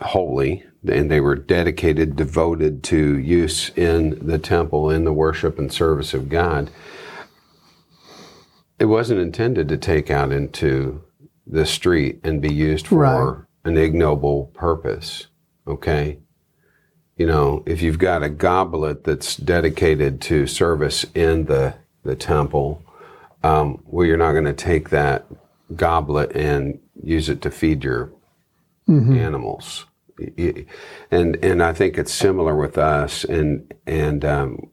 holy 0.00 0.64
and 0.86 1.10
they 1.10 1.20
were 1.20 1.36
dedicated, 1.36 2.16
devoted 2.16 2.82
to 2.84 3.16
use 3.18 3.70
in 3.76 4.18
the 4.26 4.38
temple 4.38 4.90
in 4.90 5.04
the 5.04 5.12
worship 5.12 5.58
and 5.58 5.72
service 5.72 6.12
of 6.12 6.28
God. 6.28 6.70
It 8.78 8.86
wasn't 8.86 9.20
intended 9.20 9.68
to 9.68 9.76
take 9.76 10.10
out 10.10 10.32
into 10.32 11.02
the 11.46 11.66
street 11.66 12.20
and 12.24 12.40
be 12.42 12.52
used 12.52 12.88
for 12.88 12.96
Right. 12.96 13.36
an 13.64 13.76
ignoble 13.78 14.50
purpose. 14.54 15.28
Okay. 15.66 16.18
You 17.16 17.26
know, 17.26 17.62
if 17.66 17.82
you've 17.82 17.98
got 17.98 18.22
a 18.22 18.28
goblet 18.28 19.04
that's 19.04 19.36
dedicated 19.36 20.20
to 20.22 20.46
service 20.46 21.04
in 21.14 21.44
the, 21.44 21.74
the 22.02 22.16
temple, 22.16 22.82
um, 23.44 23.82
well, 23.86 24.06
you're 24.06 24.16
not 24.16 24.32
going 24.32 24.44
to 24.46 24.52
take 24.52 24.90
that 24.90 25.26
goblet 25.76 26.34
and 26.34 26.80
use 27.02 27.28
it 27.28 27.40
to 27.42 27.50
feed 27.50 27.84
your 27.84 28.10
animals. 28.88 29.86
Y- 30.18 30.32
y- 30.38 30.66
And 31.10 31.36
and 31.44 31.62
I 31.62 31.72
think 31.72 31.98
it's 31.98 32.12
similar 32.12 32.56
with 32.56 32.76
us. 32.78 33.24
And 33.24 33.72
and 33.86 34.24
um, 34.24 34.70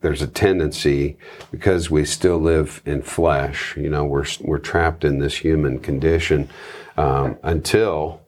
there's 0.00 0.22
a 0.22 0.26
tendency 0.26 1.16
because 1.50 1.90
we 1.90 2.04
still 2.04 2.38
live 2.38 2.82
in 2.84 3.02
flesh. 3.02 3.76
You 3.76 3.88
know, 3.90 4.04
we're 4.04 4.26
we're 4.40 4.58
trapped 4.58 5.04
in 5.04 5.18
this 5.18 5.36
human 5.36 5.78
condition 5.78 6.48
um, 6.96 7.38
until 7.42 8.20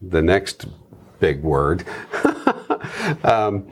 the 0.00 0.22
next 0.22 0.66
big 1.20 1.42
word. 1.42 1.84
um, 3.24 3.68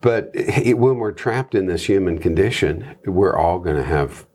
but 0.00 0.34
he- 0.36 0.74
when 0.74 0.96
we're 0.98 1.12
trapped 1.12 1.54
in 1.54 1.66
this 1.66 1.86
human 1.86 2.18
condition, 2.18 2.96
we're 3.06 3.36
all 3.36 3.58
going 3.58 3.76
to 3.76 3.84
have 3.84 4.26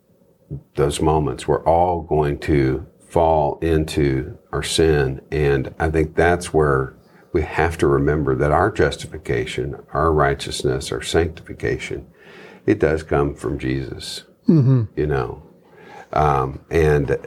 those 0.76 1.00
moments. 1.00 1.46
We're 1.48 1.64
all 1.64 2.02
going 2.02 2.38
to 2.40 2.86
fall 3.08 3.58
into 3.60 4.38
our 4.54 4.62
sin. 4.62 5.20
And 5.32 5.74
I 5.80 5.90
think 5.90 6.14
that's 6.14 6.54
where 6.54 6.94
we 7.32 7.42
have 7.42 7.76
to 7.78 7.88
remember 7.88 8.36
that 8.36 8.52
our 8.52 8.70
justification, 8.70 9.76
our 9.92 10.12
righteousness, 10.12 10.92
our 10.92 11.02
sanctification, 11.02 12.06
it 12.64 12.78
does 12.78 13.02
come 13.02 13.34
from 13.34 13.58
Jesus. 13.58 14.24
You 14.96 15.06
know, 15.06 15.42
um, 16.12 16.60
and 16.70 17.18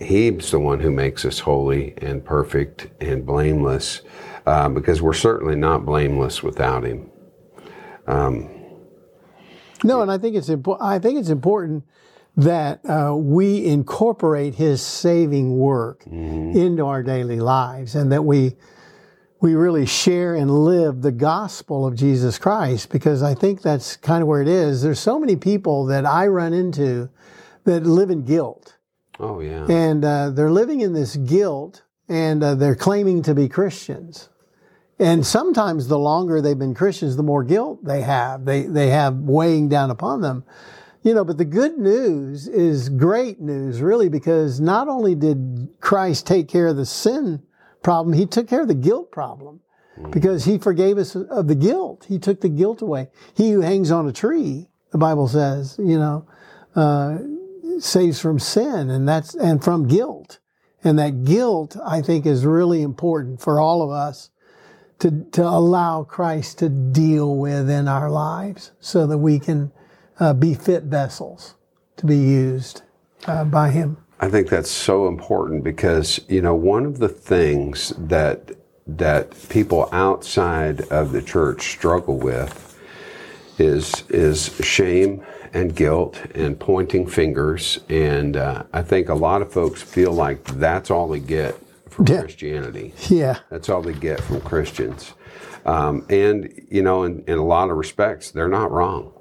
He's 0.00 0.50
the 0.50 0.58
one 0.58 0.80
who 0.80 0.90
makes 0.90 1.26
us 1.26 1.40
holy 1.40 1.92
and 1.98 2.24
perfect 2.24 2.88
and 3.02 3.26
blameless, 3.26 4.00
uh, 4.46 4.70
because 4.70 5.02
we're 5.02 5.12
certainly 5.12 5.56
not 5.56 5.84
blameless 5.84 6.42
without 6.42 6.84
Him. 6.84 7.10
No, 9.84 10.00
and 10.00 10.10
I 10.10 10.16
think 10.16 10.36
it's 10.36 10.48
important. 10.48 10.88
I 10.88 10.98
think 10.98 11.18
it's 11.18 11.28
important 11.28 11.84
that 12.40 12.80
uh, 12.88 13.14
we 13.14 13.64
incorporate 13.64 14.54
His 14.54 14.80
saving 14.80 15.56
work 15.58 16.06
into 16.06 16.84
our 16.86 17.02
daily 17.02 17.40
lives, 17.40 17.94
and 17.94 18.10
that 18.12 18.24
we 18.24 18.56
we 19.40 19.54
really 19.54 19.86
share 19.86 20.34
and 20.34 20.50
live 20.50 21.00
the 21.00 21.12
gospel 21.12 21.86
of 21.86 21.94
Jesus 21.94 22.38
Christ. 22.38 22.90
Because 22.90 23.22
I 23.22 23.34
think 23.34 23.62
that's 23.62 23.96
kind 23.96 24.22
of 24.22 24.28
where 24.28 24.42
it 24.42 24.48
is. 24.48 24.82
There's 24.82 25.00
so 25.00 25.18
many 25.18 25.36
people 25.36 25.86
that 25.86 26.04
I 26.06 26.26
run 26.26 26.52
into 26.52 27.08
that 27.64 27.84
live 27.84 28.10
in 28.10 28.24
guilt, 28.24 28.76
Oh 29.18 29.40
yeah, 29.40 29.66
and 29.66 30.04
uh, 30.04 30.30
they're 30.30 30.50
living 30.50 30.80
in 30.80 30.92
this 30.92 31.16
guilt, 31.16 31.82
and 32.08 32.42
uh, 32.42 32.54
they're 32.54 32.74
claiming 32.74 33.22
to 33.24 33.34
be 33.34 33.48
Christians. 33.48 34.28
And 34.98 35.26
sometimes 35.26 35.88
the 35.88 35.98
longer 35.98 36.42
they've 36.42 36.58
been 36.58 36.74
Christians, 36.74 37.16
the 37.16 37.22
more 37.22 37.42
guilt 37.42 37.84
they 37.84 38.02
have. 38.02 38.44
They 38.44 38.62
they 38.62 38.88
have 38.88 39.16
weighing 39.16 39.68
down 39.68 39.90
upon 39.90 40.20
them. 40.20 40.44
You 41.02 41.14
know, 41.14 41.24
but 41.24 41.38
the 41.38 41.46
good 41.46 41.78
news 41.78 42.46
is 42.46 42.90
great 42.90 43.40
news, 43.40 43.80
really, 43.80 44.08
because 44.08 44.60
not 44.60 44.88
only 44.88 45.14
did 45.14 45.68
Christ 45.80 46.26
take 46.26 46.48
care 46.48 46.66
of 46.68 46.76
the 46.76 46.84
sin 46.84 47.42
problem, 47.82 48.14
he 48.14 48.26
took 48.26 48.48
care 48.48 48.62
of 48.62 48.68
the 48.68 48.74
guilt 48.74 49.10
problem. 49.10 49.60
Because 50.10 50.44
he 50.44 50.56
forgave 50.56 50.96
us 50.96 51.14
of 51.14 51.46
the 51.46 51.54
guilt. 51.54 52.06
He 52.08 52.18
took 52.18 52.40
the 52.40 52.48
guilt 52.48 52.80
away. 52.80 53.08
He 53.34 53.50
who 53.50 53.60
hangs 53.60 53.90
on 53.90 54.08
a 54.08 54.12
tree, 54.12 54.68
the 54.92 54.98
Bible 54.98 55.28
says, 55.28 55.76
you 55.78 55.98
know, 55.98 56.26
uh, 56.74 57.18
saves 57.78 58.20
from 58.20 58.38
sin 58.38 58.88
and 58.88 59.06
that's 59.06 59.34
and 59.34 59.62
from 59.62 59.86
guilt. 59.86 60.38
And 60.82 60.98
that 60.98 61.24
guilt, 61.24 61.76
I 61.84 62.00
think, 62.00 62.24
is 62.24 62.46
really 62.46 62.80
important 62.80 63.42
for 63.42 63.60
all 63.60 63.82
of 63.82 63.90
us 63.90 64.30
to, 65.00 65.26
to 65.32 65.42
allow 65.42 66.04
Christ 66.04 66.58
to 66.58 66.68
deal 66.68 67.36
with 67.36 67.68
in 67.68 67.86
our 67.86 68.10
lives 68.10 68.72
so 68.80 69.06
that 69.06 69.18
we 69.18 69.38
can 69.38 69.72
uh, 70.20 70.32
be 70.34 70.54
fit 70.54 70.84
vessels 70.84 71.54
to 71.96 72.06
be 72.06 72.16
used 72.16 72.82
uh, 73.26 73.44
by 73.44 73.70
Him. 73.70 73.96
I 74.20 74.28
think 74.28 74.48
that's 74.48 74.70
so 74.70 75.08
important 75.08 75.64
because 75.64 76.20
you 76.28 76.42
know 76.42 76.54
one 76.54 76.84
of 76.86 76.98
the 76.98 77.08
things 77.08 77.92
that 77.98 78.52
that 78.86 79.34
people 79.48 79.88
outside 79.92 80.82
of 80.90 81.12
the 81.12 81.22
church 81.22 81.70
struggle 81.72 82.18
with 82.18 82.78
is 83.58 84.04
is 84.08 84.54
shame 84.64 85.24
and 85.52 85.74
guilt 85.74 86.20
and 86.34 86.58
pointing 86.60 87.06
fingers, 87.06 87.80
and 87.88 88.36
uh, 88.36 88.62
I 88.72 88.82
think 88.82 89.08
a 89.08 89.14
lot 89.14 89.42
of 89.42 89.52
folks 89.52 89.82
feel 89.82 90.12
like 90.12 90.44
that's 90.44 90.90
all 90.90 91.08
they 91.08 91.18
get 91.20 91.56
from 91.88 92.06
Yeah. 92.06 92.20
Christianity. 92.20 92.94
Yeah. 93.08 93.38
That's 93.50 93.68
all 93.68 93.82
they 93.82 93.94
get 93.94 94.20
from 94.20 94.40
Christians. 94.42 95.12
Um, 95.66 96.06
and, 96.08 96.48
you 96.70 96.82
know, 96.82 97.02
in, 97.02 97.24
in 97.26 97.36
a 97.38 97.44
lot 97.44 97.68
of 97.70 97.76
respects, 97.76 98.30
they're 98.30 98.48
not 98.48 98.70
wrong. 98.70 99.12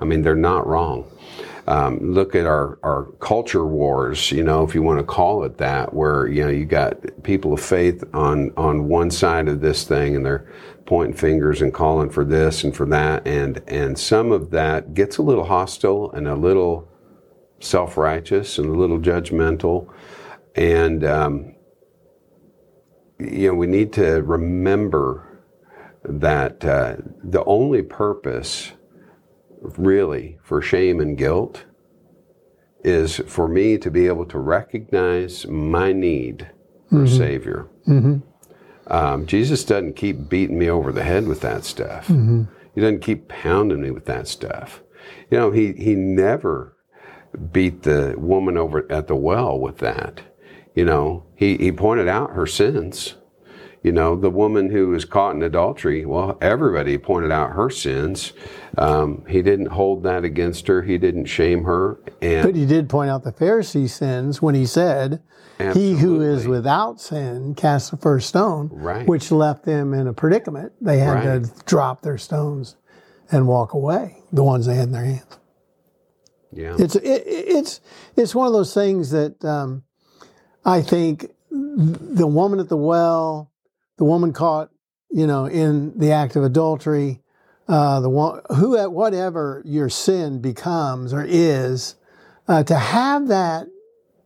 I 0.00 0.04
mean, 0.04 0.22
they're 0.22 0.34
not 0.34 0.66
wrong. 0.66 1.10
Um, 1.66 1.98
look 2.12 2.34
at 2.34 2.44
our, 2.44 2.78
our 2.82 3.04
culture 3.20 3.64
wars, 3.64 4.30
you 4.30 4.44
know, 4.44 4.64
if 4.64 4.74
you 4.74 4.82
want 4.82 4.98
to 4.98 5.04
call 5.04 5.44
it 5.44 5.56
that, 5.58 5.94
where, 5.94 6.28
you 6.28 6.44
know, 6.44 6.50
you 6.50 6.66
got 6.66 6.98
people 7.22 7.54
of 7.54 7.60
faith 7.60 8.04
on, 8.12 8.52
on 8.58 8.86
one 8.86 9.10
side 9.10 9.48
of 9.48 9.62
this 9.62 9.84
thing 9.84 10.14
and 10.14 10.26
they're 10.26 10.46
pointing 10.84 11.16
fingers 11.16 11.62
and 11.62 11.72
calling 11.72 12.10
for 12.10 12.22
this 12.22 12.64
and 12.64 12.76
for 12.76 12.84
that. 12.86 13.26
And, 13.26 13.62
and 13.66 13.98
some 13.98 14.30
of 14.30 14.50
that 14.50 14.92
gets 14.92 15.16
a 15.16 15.22
little 15.22 15.44
hostile 15.44 16.12
and 16.12 16.28
a 16.28 16.34
little 16.34 16.86
self 17.60 17.96
righteous 17.96 18.58
and 18.58 18.68
a 18.68 18.78
little 18.78 18.98
judgmental. 18.98 19.88
And, 20.54 21.02
um, 21.02 21.54
you 23.18 23.48
know, 23.48 23.54
we 23.54 23.66
need 23.66 23.92
to 23.94 24.22
remember 24.22 25.40
that 26.04 26.64
uh, 26.64 26.96
the 27.22 27.42
only 27.44 27.82
purpose, 27.82 28.72
really, 29.76 30.38
for 30.42 30.60
shame 30.62 31.00
and 31.00 31.16
guilt 31.16 31.64
is 32.82 33.16
for 33.26 33.48
me 33.48 33.78
to 33.78 33.90
be 33.90 34.06
able 34.06 34.26
to 34.26 34.38
recognize 34.38 35.46
my 35.46 35.92
need 35.92 36.50
for 36.90 37.04
a 37.04 37.08
Savior. 37.08 37.66
Mm-hmm. 37.88 38.18
Um, 38.92 39.26
Jesus 39.26 39.64
doesn't 39.64 39.96
keep 39.96 40.28
beating 40.28 40.58
me 40.58 40.68
over 40.68 40.92
the 40.92 41.02
head 41.02 41.26
with 41.26 41.40
that 41.40 41.64
stuff. 41.64 42.08
Mm-hmm. 42.08 42.44
He 42.74 42.80
doesn't 42.80 43.00
keep 43.00 43.28
pounding 43.28 43.80
me 43.80 43.90
with 43.90 44.04
that 44.04 44.28
stuff. 44.28 44.82
You 45.30 45.38
know, 45.38 45.50
he, 45.50 45.72
he 45.72 45.94
never 45.94 46.76
beat 47.52 47.82
the 47.82 48.14
woman 48.18 48.56
over 48.56 48.90
at 48.92 49.06
the 49.06 49.16
well 49.16 49.58
with 49.58 49.78
that. 49.78 50.20
You 50.74 50.84
know, 50.84 51.24
he, 51.36 51.56
he 51.56 51.72
pointed 51.72 52.08
out 52.08 52.32
her 52.32 52.46
sins. 52.46 53.14
You 53.84 53.92
know, 53.92 54.16
the 54.16 54.30
woman 54.30 54.70
who 54.70 54.88
was 54.88 55.04
caught 55.04 55.34
in 55.36 55.42
adultery, 55.42 56.06
well, 56.06 56.38
everybody 56.40 56.96
pointed 56.96 57.30
out 57.30 57.50
her 57.52 57.68
sins. 57.68 58.32
Um, 58.78 59.22
he 59.28 59.42
didn't 59.42 59.66
hold 59.66 60.02
that 60.04 60.24
against 60.24 60.66
her. 60.68 60.80
He 60.82 60.96
didn't 60.96 61.26
shame 61.26 61.64
her. 61.64 61.98
And 62.22 62.44
But 62.46 62.56
he 62.56 62.64
did 62.64 62.88
point 62.88 63.10
out 63.10 63.24
the 63.24 63.32
Pharisee 63.32 63.88
sins 63.90 64.40
when 64.40 64.54
he 64.54 64.64
said, 64.64 65.22
He 65.74 65.92
who 65.96 66.22
is 66.22 66.48
without 66.48 66.98
sin 66.98 67.54
cast 67.54 67.90
the 67.90 67.98
first 67.98 68.30
stone, 68.30 68.70
Right. 68.72 69.06
which 69.06 69.30
left 69.30 69.66
them 69.66 69.92
in 69.92 70.06
a 70.06 70.14
predicament. 70.14 70.72
They 70.80 70.98
had 71.00 71.12
Right. 71.26 71.44
to 71.44 71.50
drop 71.66 72.00
their 72.00 72.16
stones 72.16 72.76
and 73.30 73.46
walk 73.46 73.74
away, 73.74 74.16
the 74.32 74.42
ones 74.42 74.64
they 74.64 74.76
had 74.76 74.86
in 74.86 74.92
their 74.92 75.04
hands. 75.04 75.38
yeah, 76.52 76.74
It's 76.78 76.96
it, 76.96 77.22
it's 77.26 77.80
it's 78.16 78.34
one 78.34 78.46
of 78.46 78.54
those 78.54 78.72
things 78.72 79.10
that 79.10 79.44
um, 79.44 79.82
I 80.64 80.80
think 80.80 81.30
the 81.50 82.26
woman 82.26 82.60
at 82.60 82.68
the 82.70 82.76
well, 82.78 83.50
the 83.96 84.04
woman 84.04 84.32
caught, 84.32 84.70
you 85.10 85.26
know, 85.26 85.46
in 85.46 85.98
the 85.98 86.12
act 86.12 86.36
of 86.36 86.44
adultery, 86.44 87.20
uh, 87.68 88.00
the 88.00 88.10
one 88.10 88.40
who 88.56 88.78
whatever 88.90 89.62
your 89.64 89.88
sin 89.88 90.40
becomes 90.40 91.12
or 91.12 91.24
is, 91.26 91.96
uh, 92.48 92.62
to 92.62 92.76
have 92.76 93.28
that 93.28 93.66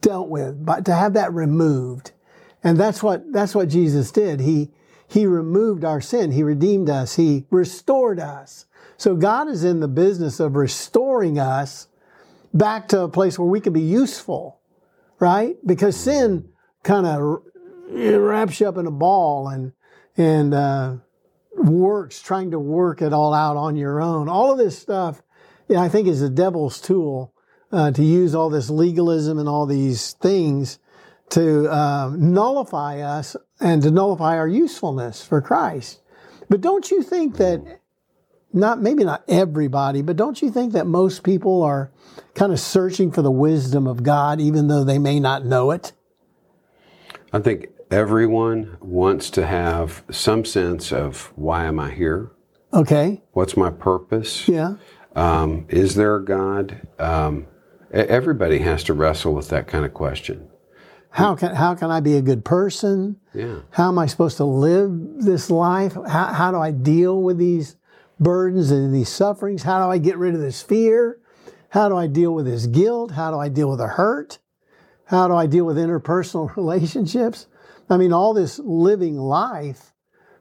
dealt 0.01 0.29
with, 0.29 0.65
but 0.65 0.85
to 0.85 0.95
have 0.95 1.13
that 1.13 1.33
removed, 1.33 2.13
and 2.65 2.77
that's 2.77 3.03
what 3.03 3.33
that's 3.33 3.55
what 3.55 3.69
Jesus 3.69 4.11
did. 4.11 4.41
He 4.41 4.71
he 5.07 5.27
removed 5.27 5.85
our 5.85 6.01
sin. 6.01 6.33
He 6.33 6.43
redeemed 6.43 6.91
us. 6.91 7.17
He 7.17 7.47
restored 7.51 8.21
us. 8.21 8.67
So 8.97 9.15
God 9.15 9.49
is 9.49 9.65
in 9.65 9.81
the 9.81 9.89
business 9.89 10.41
of 10.41 10.57
restoring 10.57 11.39
us 11.39 11.89
back 12.53 12.89
to 12.89 13.03
a 13.03 13.09
place 13.09 13.39
where 13.39 13.49
we 13.49 13.61
can 13.61 13.73
be 13.73 13.81
useful, 13.81 14.61
right? 15.19 15.57
Because 15.65 15.97
sin 15.97 16.49
kind 16.83 17.07
of 17.07 17.43
wraps 17.91 18.61
you 18.61 18.69
up 18.69 18.77
in 18.77 18.87
a 18.87 18.91
ball 18.91 19.49
and 19.49 19.73
and 20.17 20.53
uh, 20.53 20.97
works 21.57 22.21
trying 22.21 22.51
to 22.51 22.59
work 22.59 23.03
it 23.03 23.13
all 23.13 23.33
out 23.33 23.57
on 23.57 23.77
your 23.77 24.01
own. 24.01 24.29
All 24.29 24.53
of 24.53 24.59
this 24.59 24.79
stuff, 24.79 25.23
I 25.75 25.89
think, 25.89 26.09
is 26.09 26.21
the 26.21 26.29
devil's 26.29 26.81
tool 26.81 27.33
uh, 27.71 27.93
to 27.93 28.03
use 28.03 28.35
all 28.35 28.51
this 28.51 28.71
legalism 28.71 29.39
and 29.39 29.49
all 29.49 29.67
these 29.67 30.13
things 30.15 30.79
to 31.31 31.71
uh, 31.71 32.13
nullify 32.17 33.01
us 33.01 33.37
and 33.61 33.83
to 33.83 33.91
nullify 33.91 34.37
our 34.37 34.49
usefulness 34.49 35.25
for 35.25 35.41
Christ. 35.41 36.01
But 36.49 36.61
don't 36.61 36.91
you 36.91 37.03
think 37.03 37.37
that 37.37 37.81
not 38.53 38.81
maybe 38.81 39.05
not 39.05 39.23
everybody, 39.29 40.01
but 40.01 40.17
don't 40.17 40.41
you 40.41 40.51
think 40.51 40.73
that 40.73 40.87
most 40.87 41.23
people 41.23 41.63
are 41.63 41.93
kind 42.35 42.53
of 42.53 42.59
searching 42.59 43.13
for 43.13 43.21
the 43.21 43.31
wisdom 43.31 43.87
of 43.87 44.03
God, 44.03 44.41
even 44.41 44.69
though 44.69 44.85
they 44.85 44.99
may 44.99 45.21
not 45.21 45.45
know 45.45 45.71
it? 45.71 45.93
I 47.31 47.41
think 47.41 47.69
everyone 47.91 48.77
wants 48.81 49.31
to 49.31 49.47
have 49.47 50.05
some 50.11 50.45
sense 50.45 50.93
of 50.93 51.33
why 51.37 51.65
am 51.65 51.79
I 51.79 51.91
here? 51.91 52.31
Okay. 52.73 53.23
What's 53.33 53.57
my 53.57 53.71
purpose? 53.71 54.47
Yeah. 54.49 54.75
Um, 55.17 55.67
is 55.69 55.95
there 55.95 56.17
a 56.17 56.25
God? 56.25 56.87
Um, 56.99 57.47
everybody 57.93 58.59
has 58.59 58.85
to 58.85 58.95
wrestle 58.95 59.35
with 59.35 59.49
that 59.49 59.67
kind 59.67 59.85
of 59.85 59.95
question. 59.95 60.49
How 61.11 61.35
can 61.35 61.55
how 61.55 61.75
can 61.75 61.91
I 61.91 62.01
be 62.01 62.17
a 62.17 62.23
good 62.23 62.45
person? 62.45 63.17
Yeah. 63.35 63.61
How 63.71 63.89
am 63.89 63.99
I 63.99 64.07
supposed 64.07 64.37
to 64.37 64.45
live 64.45 64.91
this 65.25 65.51
life? 65.51 65.95
How, 65.95 66.27
how 66.27 66.51
do 66.51 66.59
I 66.59 66.71
deal 66.71 67.23
with 67.23 67.39
these 67.39 67.77
burdens 68.21 68.71
and 68.71 68.95
these 68.95 69.09
sufferings? 69.09 69.63
How 69.63 69.85
do 69.85 69.91
I 69.91 69.99
get 69.99 70.19
rid 70.19 70.35
of 70.35 70.41
this 70.41 70.61
fear? 70.61 71.19
How 71.71 71.89
do 71.89 71.97
I 71.97 72.07
deal 72.07 72.35
with 72.35 72.45
this 72.45 72.67
guilt? 72.67 73.13
How 73.13 73.31
do 73.31 73.39
I 73.39 73.49
deal 73.49 73.71
with 73.71 73.79
the 73.79 73.89
hurt? 73.89 74.39
How 75.07 75.27
do 75.27 75.35
I 75.35 75.47
deal 75.47 75.65
with 75.65 75.79
interpersonal 75.79 76.55
relationships? 76.57 77.47
I 77.89 77.97
mean, 77.97 78.13
all 78.13 78.35
this 78.35 78.59
living 78.59 79.17
life, 79.17 79.93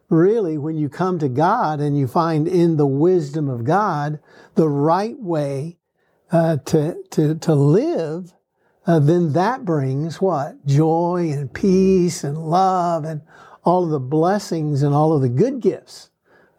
really, 0.09 0.57
when 0.57 0.77
you 0.77 0.89
come 0.89 1.19
to 1.19 1.29
God 1.29 1.79
and 1.79 1.97
you 1.97 2.07
find 2.07 2.47
in 2.47 2.77
the 2.77 2.87
wisdom 2.87 3.49
of 3.49 3.63
God 3.63 4.19
the 4.55 4.69
right 4.69 5.17
way 5.19 5.77
uh, 6.31 6.57
to, 6.57 7.03
to, 7.11 7.35
to 7.35 7.55
live, 7.55 8.33
uh, 8.85 8.99
then 8.99 9.33
that 9.33 9.65
brings 9.65 10.21
what? 10.21 10.65
Joy 10.65 11.29
and 11.31 11.53
peace 11.53 12.23
and 12.23 12.37
love 12.37 13.03
and 13.03 13.21
all 13.63 13.83
of 13.83 13.89
the 13.89 13.99
blessings 13.99 14.81
and 14.81 14.95
all 14.95 15.13
of 15.13 15.21
the 15.21 15.29
good 15.29 15.59
gifts 15.59 16.09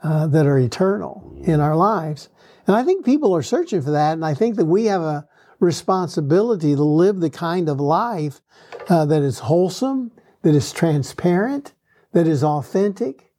uh, 0.03 0.27
that 0.27 0.47
are 0.47 0.59
eternal 0.59 1.35
in 1.43 1.61
our 1.61 1.75
lives. 1.75 2.29
And 2.67 2.77
I 2.77 2.85
think 2.85 3.05
people 3.05 3.35
are 3.35 3.43
searching 3.43 3.81
for 3.81 3.93
that. 3.93 4.13
And 4.13 4.25
I 4.25 4.35
think 4.35 4.57
that 4.57 4.67
we 4.67 4.85
have 4.85 5.01
a 5.01 5.27
responsibility 5.59 6.75
to 6.75 6.83
live 6.83 7.21
the 7.21 7.31
kind 7.31 7.69
of 7.69 7.81
life 7.81 8.43
uh, 8.89 9.07
that 9.07 9.23
is 9.23 9.41
wholesome, 9.41 10.13
that 10.43 10.55
is 10.55 10.73
transparent, 10.73 11.73
that 12.13 12.27
is 12.27 12.45
authentic, 12.45 13.33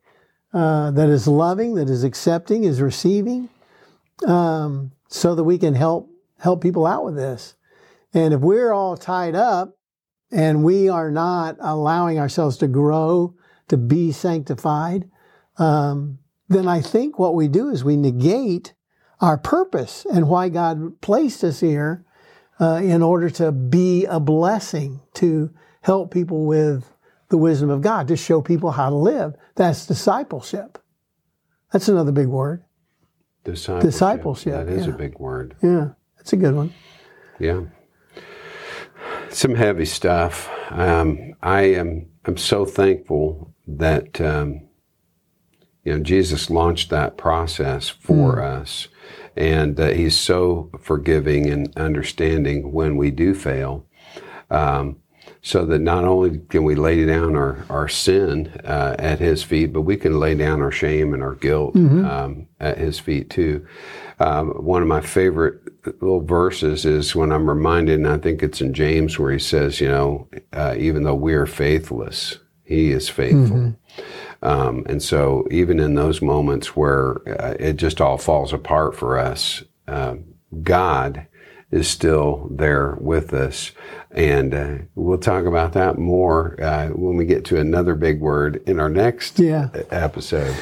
uh, 0.53 0.91
that 0.91 1.10
is 1.10 1.27
loving, 1.27 1.75
that 1.75 1.89
is 1.89 2.03
accepting, 2.03 2.63
is 2.63 2.82
receiving, 2.82 3.50
um, 4.27 4.91
so 5.08 5.36
that 5.36 5.44
we 5.44 5.58
can 5.58 5.75
help 5.75 6.10
help 6.39 6.62
people 6.62 6.86
out 6.86 7.03
with 7.06 7.15
this. 7.15 7.56
And 8.13 8.34
if 8.34 8.39
we're 8.39 8.72
all 8.72 8.98
tied 8.98 9.36
up 9.36 9.77
and 10.32 10.63
we 10.63 10.89
are 10.89 11.12
not 11.12 11.58
allowing 11.60 12.18
ourselves 12.18 12.58
to 12.58 12.68
grow, 12.68 13.36
to 13.68 13.77
be 13.77 14.12
sanctified, 14.12 15.10
um, 15.58 16.20
then 16.48 16.68
I 16.68 16.82
think 16.82 17.20
what 17.20 17.36
we 17.36 17.48
do 17.48 17.70
is 17.70 17.84
we 17.84 17.98
negate 17.98 18.74
our 19.22 19.38
purpose 19.38 20.06
and 20.12 20.29
why 20.29 20.50
God 20.50 21.01
placed 21.01 21.44
us 21.44 21.60
here 21.60 22.06
uh, 22.60 22.79
in 22.82 23.01
order 23.01 23.29
to 23.32 23.51
be 23.51 24.06
a 24.06 24.20
blessing, 24.20 25.01
to 25.15 25.51
help 25.82 26.12
people 26.12 26.46
with 26.46 26.94
the 27.30 27.38
wisdom 27.38 27.70
of 27.70 27.82
God, 27.82 28.08
to 28.08 28.18
show 28.18 28.42
people 28.42 28.72
how 28.72 28.90
to 28.90 28.96
live. 28.96 29.36
That's 29.56 29.86
discipleship. 29.86 30.80
That's 31.72 31.88
another 31.88 32.12
big 32.12 32.28
word. 32.28 32.64
Discipleship. 33.44 33.92
Discipleship, 33.92 34.54
That 34.54 34.70
is 34.70 34.88
yeah. 34.88 34.94
a 34.94 34.98
big 34.98 35.20
word. 35.20 35.56
Yeah, 35.62 35.90
that's 36.18 36.34
a 36.34 36.38
good 36.38 36.56
one. 36.56 36.74
Yeah. 37.40 37.62
Some 39.30 39.56
heavy 39.56 39.86
stuff. 39.86 40.50
Um, 40.72 41.34
I 41.42 41.62
am 41.62 42.08
I'm 42.26 42.38
so 42.38 42.66
thankful 42.66 43.54
that 43.68 44.20
um, 44.20 44.68
you 45.84 45.94
know 45.94 46.00
Jesus 46.04 46.50
launched 46.50 46.90
that 46.90 47.18
process 47.18 47.90
for 47.90 48.42
us, 48.42 48.88
and 49.36 49.80
uh, 49.80 49.90
He's 49.90 50.20
so 50.20 50.72
forgiving 50.82 51.50
and 51.50 51.76
understanding 51.78 52.72
when 52.72 52.98
we 52.98 53.12
do 53.12 53.34
fail. 53.34 53.86
Um, 54.50 54.98
so 55.41 55.65
that 55.65 55.79
not 55.79 56.03
only 56.03 56.39
can 56.50 56.63
we 56.63 56.75
lay 56.75 57.05
down 57.05 57.36
our, 57.36 57.65
our 57.69 57.88
sin 57.88 58.48
uh, 58.65 58.96
at 59.00 59.19
his 59.19 59.41
feet, 59.41 59.72
but 59.72 59.81
we 59.81 59.96
can 59.96 60.19
lay 60.19 60.36
down 60.36 60.62
our 60.62 60.72
shame 60.72 61.13
and 61.13 61.24
our 61.24 61.36
guilt 61.36 61.75
um, 62.05 62.48
at 62.60 62.77
his 62.77 63.00
feet 63.00 63.29
too. 63.29 63.65
Um, 64.19 64.50
one 64.50 64.81
of 64.81 64.88
my 64.89 65.00
favorite 65.00 65.62
little 66.02 66.21
verses 66.21 66.86
is 66.86 67.15
when 67.15 67.32
I'm 67.32 67.49
reminded, 67.49 67.99
and 67.99 68.08
I 68.08 68.17
think 68.17 68.43
it's 68.43 68.60
in 68.60 68.73
James 68.73 69.17
where 69.17 69.32
he 69.32 69.39
says, 69.39 69.80
you 69.80 69.88
know, 69.88 70.28
uh, 70.52 70.75
even 70.78 71.04
though 71.04 71.15
we 71.15 71.34
are 71.34 71.45
faithless, 71.45 72.38
he 72.65 72.91
is 72.91 73.08
faithful. 73.10 73.58
Um, 74.41 74.86
and 74.88 75.02
so, 75.02 75.47
even 75.52 75.80
in 75.80 75.95
those 75.95 76.21
moments 76.21 76.75
where 76.75 77.17
uh, 77.41 77.56
it 77.60 77.73
just 77.73 77.99
all 77.99 78.17
falls 78.17 78.54
apart 78.54 78.95
for 78.95 79.17
us, 79.17 79.63
uh, 79.88 80.15
God 80.63 81.28
is 81.71 81.88
still 81.88 82.47
there 82.51 82.97
with 82.99 83.34
us. 83.34 83.71
And 84.12 84.53
uh, 84.53 84.77
we'll 84.95 85.19
talk 85.19 85.45
about 85.45 85.73
that 85.73 85.97
more 85.97 86.60
uh, 86.62 86.88
when 86.89 87.15
we 87.15 87.25
get 87.25 87.45
to 87.45 87.60
another 87.60 87.93
big 87.95 88.19
word 88.19 88.62
in 88.65 88.79
our 88.79 88.89
next 88.89 89.39
Yeah. 89.39 89.69
episode. 89.91 90.55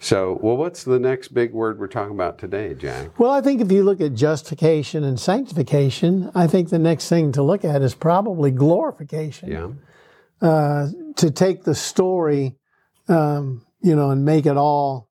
So, 0.00 0.38
well, 0.42 0.56
what's 0.56 0.84
the 0.84 0.98
next 1.00 1.28
big 1.34 1.52
word 1.52 1.78
we're 1.80 1.88
talking 1.88 2.14
about 2.14 2.38
today, 2.38 2.74
Jack? 2.74 3.18
Well, 3.18 3.32
I 3.32 3.40
think 3.40 3.60
if 3.60 3.70
you 3.72 3.82
look 3.82 4.00
at 4.00 4.14
justification 4.14 5.02
and 5.02 5.18
sanctification, 5.18 6.30
I 6.36 6.46
think 6.46 6.70
the 6.70 6.78
next 6.78 7.08
thing 7.08 7.32
to 7.32 7.42
look 7.42 7.64
at 7.64 7.82
is 7.82 7.94
probably 7.96 8.50
glorification. 8.52 9.50
Yeah. 9.50 9.68
Uh, 10.40 10.88
to 11.16 11.32
take 11.32 11.64
the 11.64 11.74
story, 11.74 12.54
um, 13.08 13.66
you 13.80 13.96
know, 13.96 14.10
and 14.10 14.24
make 14.24 14.46
it 14.46 14.56
all 14.56 15.08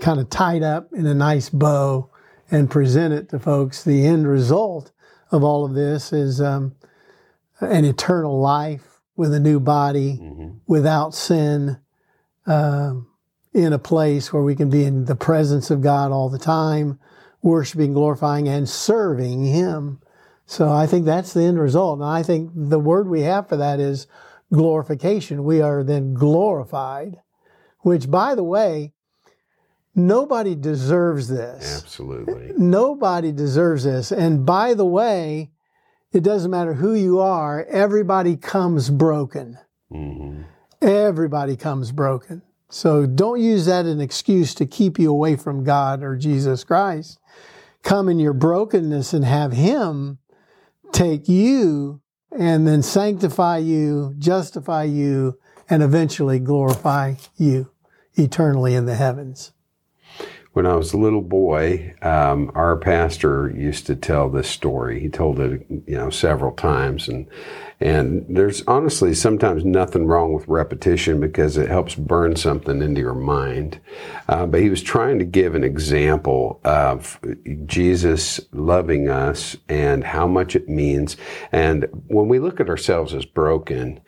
kind 0.00 0.18
of 0.18 0.28
tied 0.28 0.64
up 0.64 0.88
in 0.92 1.06
a 1.06 1.14
nice 1.14 1.48
bow 1.48 2.07
and 2.50 2.70
present 2.70 3.14
it 3.14 3.28
to 3.30 3.38
folks. 3.38 3.82
The 3.82 4.06
end 4.06 4.26
result 4.26 4.92
of 5.30 5.44
all 5.44 5.64
of 5.64 5.74
this 5.74 6.12
is 6.12 6.40
um, 6.40 6.74
an 7.60 7.84
eternal 7.84 8.40
life 8.40 9.00
with 9.16 9.34
a 9.34 9.40
new 9.40 9.60
body, 9.60 10.20
without 10.66 11.14
sin, 11.14 11.78
um, 12.46 13.08
in 13.52 13.72
a 13.72 13.78
place 13.78 14.32
where 14.32 14.42
we 14.42 14.54
can 14.54 14.70
be 14.70 14.84
in 14.84 15.06
the 15.06 15.16
presence 15.16 15.70
of 15.70 15.82
God 15.82 16.12
all 16.12 16.28
the 16.28 16.38
time, 16.38 16.98
worshiping, 17.42 17.92
glorifying, 17.92 18.48
and 18.48 18.68
serving 18.68 19.44
Him. 19.44 20.00
So 20.46 20.70
I 20.70 20.86
think 20.86 21.04
that's 21.04 21.34
the 21.34 21.42
end 21.42 21.58
result. 21.58 21.98
And 21.98 22.08
I 22.08 22.22
think 22.22 22.52
the 22.54 22.78
word 22.78 23.08
we 23.08 23.22
have 23.22 23.48
for 23.48 23.56
that 23.56 23.80
is 23.80 24.06
glorification. 24.52 25.44
We 25.44 25.60
are 25.60 25.82
then 25.82 26.14
glorified, 26.14 27.20
which, 27.80 28.10
by 28.10 28.34
the 28.34 28.44
way, 28.44 28.92
nobody 29.98 30.54
deserves 30.54 31.28
this. 31.28 31.82
Absolutely. 31.82 32.52
Nobody 32.56 33.32
deserves 33.32 33.84
this. 33.84 34.12
And 34.12 34.46
by 34.46 34.74
the 34.74 34.86
way, 34.86 35.50
it 36.12 36.22
doesn't 36.22 36.50
matter 36.50 36.74
who 36.74 36.94
you 36.94 37.20
are, 37.20 37.64
everybody 37.64 38.36
comes 38.36 38.90
broken. 38.90 39.58
hmm 39.90 40.42
Everybody 40.80 41.56
comes 41.56 41.90
broken. 41.90 42.42
So 42.70 43.04
don't 43.04 43.40
use 43.40 43.66
that 43.66 43.86
as 43.86 43.92
an 43.92 44.00
excuse 44.00 44.54
to 44.54 44.66
keep 44.66 44.98
you 44.98 45.10
away 45.10 45.34
from 45.36 45.64
God 45.64 46.02
or 46.02 46.16
Jesus 46.16 46.62
Christ. 46.62 47.18
Come 47.82 48.08
in 48.08 48.18
your 48.18 48.32
brokenness 48.32 49.12
and 49.12 49.24
have 49.24 49.52
Him 49.52 50.18
take 50.92 51.28
you 51.28 52.00
and 52.30 52.66
then 52.66 52.82
sanctify 52.82 53.58
you, 53.58 54.14
justify 54.18 54.84
you, 54.84 55.38
and 55.70 55.82
eventually 55.82 56.38
glorify 56.38 57.14
you 57.36 57.70
eternally 58.14 58.74
in 58.74 58.86
the 58.86 58.94
heavens. 58.94 59.52
When 60.58 60.66
I 60.66 60.74
was 60.74 60.92
a 60.92 60.96
little 60.96 61.22
boy, 61.22 61.94
um, 62.02 62.50
our 62.56 62.76
pastor 62.76 63.48
used 63.56 63.86
to 63.86 63.94
tell 63.94 64.28
this 64.28 64.50
story. 64.50 64.98
He 64.98 65.08
told 65.08 65.38
it, 65.38 65.64
you 65.86 65.96
know, 65.96 66.10
several 66.10 66.50
times, 66.50 67.06
and 67.06 67.28
and 67.78 68.26
there's 68.28 68.64
honestly 68.66 69.14
sometimes 69.14 69.64
nothing 69.64 70.08
wrong 70.08 70.32
with 70.32 70.48
repetition 70.48 71.20
because 71.20 71.56
it 71.56 71.68
helps 71.68 71.94
burn 71.94 72.34
something 72.34 72.82
into 72.82 73.00
your 73.00 73.14
mind. 73.14 73.78
Uh, 74.28 74.46
but 74.46 74.60
he 74.60 74.68
was 74.68 74.82
trying 74.82 75.20
to 75.20 75.24
give 75.24 75.54
an 75.54 75.62
example 75.62 76.60
of 76.64 77.20
Jesus 77.66 78.40
loving 78.50 79.08
us 79.08 79.56
and 79.68 80.02
how 80.02 80.26
much 80.26 80.56
it 80.56 80.68
means. 80.68 81.16
And 81.52 81.86
when 82.08 82.26
we 82.26 82.40
look 82.40 82.58
at 82.58 82.68
ourselves 82.68 83.14
as 83.14 83.24
broken, 83.24 84.00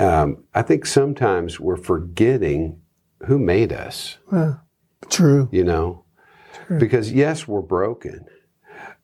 um, 0.00 0.42
I 0.54 0.62
think 0.62 0.86
sometimes 0.86 1.60
we're 1.60 1.76
forgetting 1.76 2.80
who 3.26 3.38
made 3.38 3.74
us 3.74 4.16
True. 5.10 5.48
you 5.52 5.64
know 5.64 6.04
because 6.78 7.12
yes 7.12 7.46
we're 7.46 7.60
broken 7.60 8.26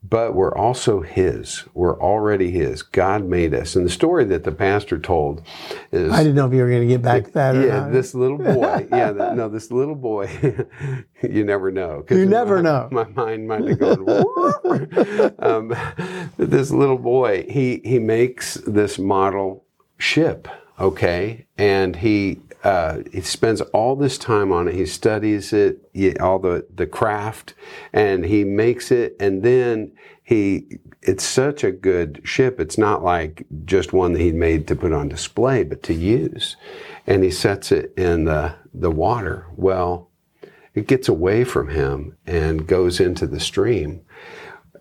but 0.02 0.32
we're 0.34 0.56
also 0.56 1.00
his 1.00 1.64
we're 1.74 2.00
already 2.00 2.50
his 2.52 2.82
god 2.82 3.24
made 3.24 3.52
us 3.52 3.74
and 3.74 3.84
the 3.84 3.90
story 3.90 4.24
that 4.24 4.44
the 4.44 4.52
pastor 4.52 4.98
told 4.98 5.44
is 5.90 6.12
I 6.12 6.18
didn't 6.18 6.36
know 6.36 6.46
if 6.46 6.52
you 6.52 6.60
were 6.60 6.68
going 6.68 6.82
to 6.82 6.86
get 6.86 7.02
back 7.02 7.24
to 7.24 7.30
that 7.32 7.56
or 7.56 7.66
yeah 7.66 7.80
not. 7.80 7.92
this 7.92 8.14
little 8.14 8.38
boy 8.38 8.86
yeah 8.92 9.10
no 9.10 9.48
this 9.48 9.70
little 9.72 9.96
boy 9.96 10.28
you 11.22 11.44
never 11.44 11.70
know. 11.72 12.04
You 12.08 12.26
never 12.26 12.56
my, 12.56 12.62
know. 12.62 12.88
my 12.92 13.04
mind 13.08 13.48
might 13.48 13.66
have 13.66 13.78
gone 13.78 15.34
um, 15.40 15.74
this 16.36 16.70
little 16.70 16.98
boy 16.98 17.44
he 17.50 17.80
he 17.84 17.98
makes 17.98 18.54
this 18.66 18.98
model 18.98 19.64
ship 19.98 20.46
okay 20.78 21.46
and 21.58 21.96
he 21.96 22.40
uh, 22.64 23.02
he 23.12 23.20
spends 23.20 23.60
all 23.60 23.94
this 23.94 24.18
time 24.18 24.52
on 24.52 24.68
it. 24.68 24.74
He 24.74 24.86
studies 24.86 25.52
it, 25.52 25.90
all 26.20 26.38
the 26.38 26.66
the 26.74 26.86
craft, 26.86 27.54
and 27.92 28.24
he 28.24 28.44
makes 28.44 28.90
it. 28.90 29.16
And 29.20 29.42
then 29.42 29.92
he, 30.24 30.78
it's 31.02 31.24
such 31.24 31.62
a 31.62 31.70
good 31.70 32.20
ship. 32.24 32.58
It's 32.58 32.76
not 32.76 33.04
like 33.04 33.46
just 33.64 33.92
one 33.92 34.12
that 34.12 34.20
he 34.20 34.32
made 34.32 34.66
to 34.68 34.76
put 34.76 34.92
on 34.92 35.08
display, 35.08 35.62
but 35.62 35.82
to 35.84 35.94
use. 35.94 36.56
And 37.06 37.22
he 37.22 37.30
sets 37.30 37.70
it 37.70 37.92
in 37.96 38.24
the 38.24 38.56
the 38.74 38.90
water. 38.90 39.46
Well, 39.56 40.10
it 40.74 40.88
gets 40.88 41.08
away 41.08 41.44
from 41.44 41.68
him 41.68 42.16
and 42.26 42.66
goes 42.66 42.98
into 42.98 43.26
the 43.28 43.40
stream, 43.40 44.02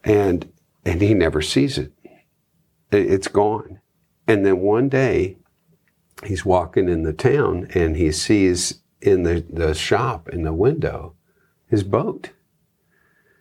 and 0.03 0.51
and 0.83 1.01
he 1.01 1.13
never 1.13 1.43
sees 1.43 1.77
it. 1.77 1.91
It's 2.91 3.27
gone. 3.27 3.81
And 4.27 4.45
then 4.45 4.59
one 4.59 4.89
day 4.89 5.36
he's 6.25 6.45
walking 6.45 6.89
in 6.89 7.03
the 7.03 7.13
town 7.13 7.67
and 7.73 7.95
he 7.95 8.11
sees 8.11 8.81
in 9.01 9.23
the, 9.23 9.45
the 9.49 9.73
shop 9.73 10.29
in 10.29 10.43
the 10.43 10.53
window 10.53 11.15
his 11.69 11.83
boat. 11.83 12.31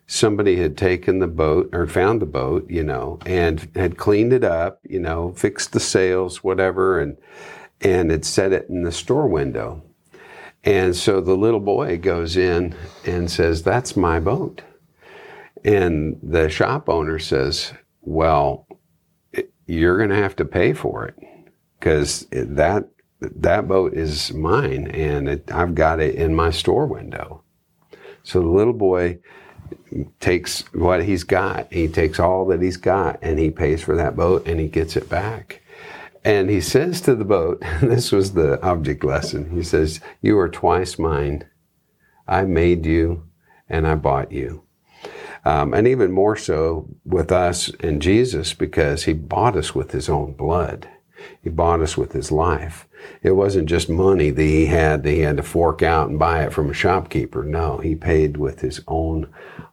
Somebody 0.07 0.57
had 0.57 0.77
taken 0.77 1.19
the 1.19 1.27
boat 1.27 1.71
or 1.73 1.87
found 1.87 2.21
the 2.21 2.27
boat, 2.27 2.69
you 2.71 2.85
know, 2.85 3.19
and 3.27 3.69
had 3.75 3.97
cleaned 3.97 4.33
it 4.33 4.45
up, 4.45 4.81
you 4.89 5.01
know, 5.01 5.33
fixed 5.33 5.73
the 5.73 5.81
sails, 5.81 6.45
whatever, 6.45 7.01
and 7.01 7.17
and 7.81 8.11
had 8.11 8.25
set 8.25 8.53
it 8.53 8.69
in 8.69 8.83
the 8.83 8.93
store 8.93 9.27
window. 9.27 9.83
And 10.65 10.97
so 10.97 11.21
the 11.21 11.37
little 11.37 11.61
boy 11.61 11.99
goes 11.99 12.37
in 12.37 12.75
and 13.05 13.31
says, 13.31 13.62
That's 13.62 13.97
my 13.97 14.21
boat. 14.21 14.62
And 15.65 16.19
the 16.23 16.49
shop 16.49 16.89
owner 16.89 17.19
says, 17.19 17.73
Well, 18.01 18.67
you're 19.67 19.99
going 19.99 20.11
to 20.11 20.17
have 20.17 20.37
to 20.37 20.45
pay 20.45 20.73
for 20.73 21.07
it 21.07 21.17
because 21.87 22.27
that 22.33 22.88
that 23.20 23.68
boat 23.68 23.94
is 23.94 24.33
mine 24.33 24.88
and 24.88 25.29
it, 25.29 25.53
I've 25.53 25.77
got 25.77 26.01
it 26.01 26.16
in 26.16 26.35
my 26.35 26.51
store 26.51 26.85
window. 26.85 27.44
So 28.25 28.40
the 28.40 28.49
little 28.49 28.72
boy 28.72 29.20
takes 30.18 30.62
what 30.75 31.05
he's 31.05 31.22
got. 31.22 31.72
He 31.72 31.87
takes 31.87 32.18
all 32.18 32.44
that 32.46 32.61
he's 32.61 32.77
got 32.77 33.20
and 33.22 33.38
he 33.38 33.53
pays 33.53 33.85
for 33.85 33.94
that 33.94 34.16
boat 34.16 34.49
and 34.49 34.59
he 34.59 34.66
gets 34.66 34.96
it 34.96 35.09
back. 35.09 35.62
And 36.25 36.51
he 36.51 36.61
says 36.61 37.01
to 37.03 37.14
the 37.14 37.25
boat, 37.25 37.62
this 37.81 38.11
was 38.11 38.33
the 38.33 38.61
object 38.62 39.05
lesson. 39.05 39.53
He 39.53 39.62
says, 39.62 40.01
You 40.20 40.37
are 40.40 40.49
twice 40.49 40.99
mine. 40.99 41.44
I 42.27 42.46
made 42.46 42.85
you 42.85 43.29
and 43.68 43.87
I 43.87 43.94
bought 43.94 44.33
you. 44.33 44.64
Um, 45.44 45.72
and 45.72 45.87
even 45.87 46.11
more 46.11 46.35
so 46.35 46.88
with 47.05 47.31
us 47.31 47.68
and 47.79 48.03
Jesus 48.03 48.55
because 48.55 49.05
he 49.05 49.12
bought 49.12 49.57
us 49.57 49.72
with 49.72 49.92
his 49.92 50.09
own 50.09 50.33
blood. 50.33 50.88
He 51.43 51.51
bought 51.51 51.81
us 51.81 51.97
with 51.97 52.12
his 52.12 52.33
life. 52.33 52.87
It 53.23 53.33
wasn't 53.33 53.69
just 53.69 53.89
money 53.89 54.31
that 54.31 54.43
he 54.43 54.67
had 54.67 55.03
that 55.03 55.11
he 55.11 55.21
had 55.21 55.37
to 55.37 55.43
fork 55.43 55.83
out 55.83 56.09
and 56.09 56.19
buy 56.19 56.45
it 56.45 56.53
from 56.53 56.71
a 56.71 56.75
shopkeeper. 56.75 57.43
No, 57.43 57.79
he 57.79 57.95
paid 57.95 58.37
with 58.37 58.61
his 58.61 58.81
own 58.89 59.29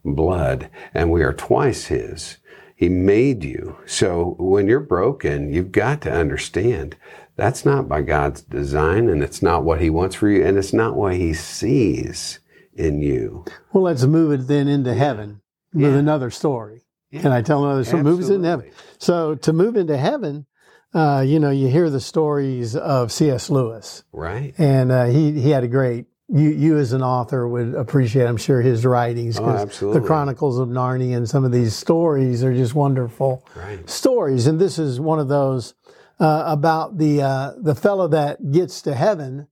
blood, 0.06 0.70
and 0.94 1.12
we 1.12 1.24
are 1.24 1.34
twice 1.34 1.86
his. 1.88 2.38
He 2.76 2.90
made 2.90 3.44
you. 3.44 3.78
So 3.86 4.36
when 4.40 4.68
you're 4.68 4.80
broken, 4.80 5.54
you've 5.54 5.72
got 5.72 6.02
to 6.02 6.12
understand 6.12 6.98
that's 7.36 7.66
not 7.66 7.88
by 7.88 8.02
God's 8.02 8.42
design, 8.42 9.10
and 9.10 9.24
it's 9.24 9.42
not 9.42 9.64
what 9.64 9.82
he 9.82 9.90
wants 9.90 10.16
for 10.16 10.30
you, 10.30 10.46
and 10.46 10.58
it's 10.58 10.74
not 10.74 10.96
what 10.96 11.16
he 11.16 11.34
sees 11.34 12.40
in 12.76 13.02
you. 13.02 13.46
Well, 13.72 13.84
let's 13.84 14.04
move 14.04 14.32
it 14.32 14.48
then 14.48 14.68
into 14.68 14.94
heaven 14.94 15.42
with 15.74 15.94
yeah. 15.94 15.98
another 15.98 16.30
story. 16.30 16.82
Yeah. 17.10 17.22
Can 17.22 17.32
I 17.32 17.42
tell 17.42 17.64
another 17.64 17.84
story? 17.84 18.04
Move 18.04 18.20
us 18.20 18.30
into 18.30 18.48
heaven. 18.48 18.72
So 18.98 19.36
to 19.36 19.54
move 19.54 19.76
into 19.78 19.98
heaven, 19.98 20.46
uh, 20.94 21.24
you 21.26 21.40
know, 21.40 21.50
you 21.50 21.68
hear 21.70 21.90
the 21.90 22.00
stories 22.00 22.76
of 22.76 23.12
C.S. 23.12 23.50
Lewis, 23.50 24.04
right? 24.12 24.54
And 24.58 24.92
uh, 24.92 25.06
he 25.06 25.40
he 25.40 25.50
had 25.50 25.64
a 25.64 25.68
great. 25.68 26.06
You 26.30 26.50
you 26.50 26.78
as 26.78 26.94
an 26.94 27.02
author 27.02 27.48
would 27.48 27.76
appreciate, 27.76 28.26
I'm 28.26 28.38
sure, 28.38 28.62
his 28.62 28.86
writings 28.86 29.38
because 29.38 29.84
oh, 29.84 29.94
the 29.94 30.02
Chronicles 30.02 30.60
of 30.60 30.70
Narnia 30.70 31.18
and 31.18 31.28
some 31.28 31.44
of 31.44 31.52
these 31.52 31.76
stories 31.76 32.44
are 32.44 32.54
just 32.54 32.76
wonderful 32.76 33.46
right. 33.56 33.88
stories. 33.90 34.48
And 34.48 34.60
this 34.60 34.80
is 34.80 35.00
one 35.00 35.20
of 35.20 35.28
those 35.28 35.74
uh, 36.20 36.44
about 36.46 36.98
the 36.98 37.22
uh, 37.22 37.52
the 37.58 37.76
fellow 37.76 38.08
that 38.10 38.52
gets 38.52 38.82
to 38.84 38.94
heaven. 38.94 39.48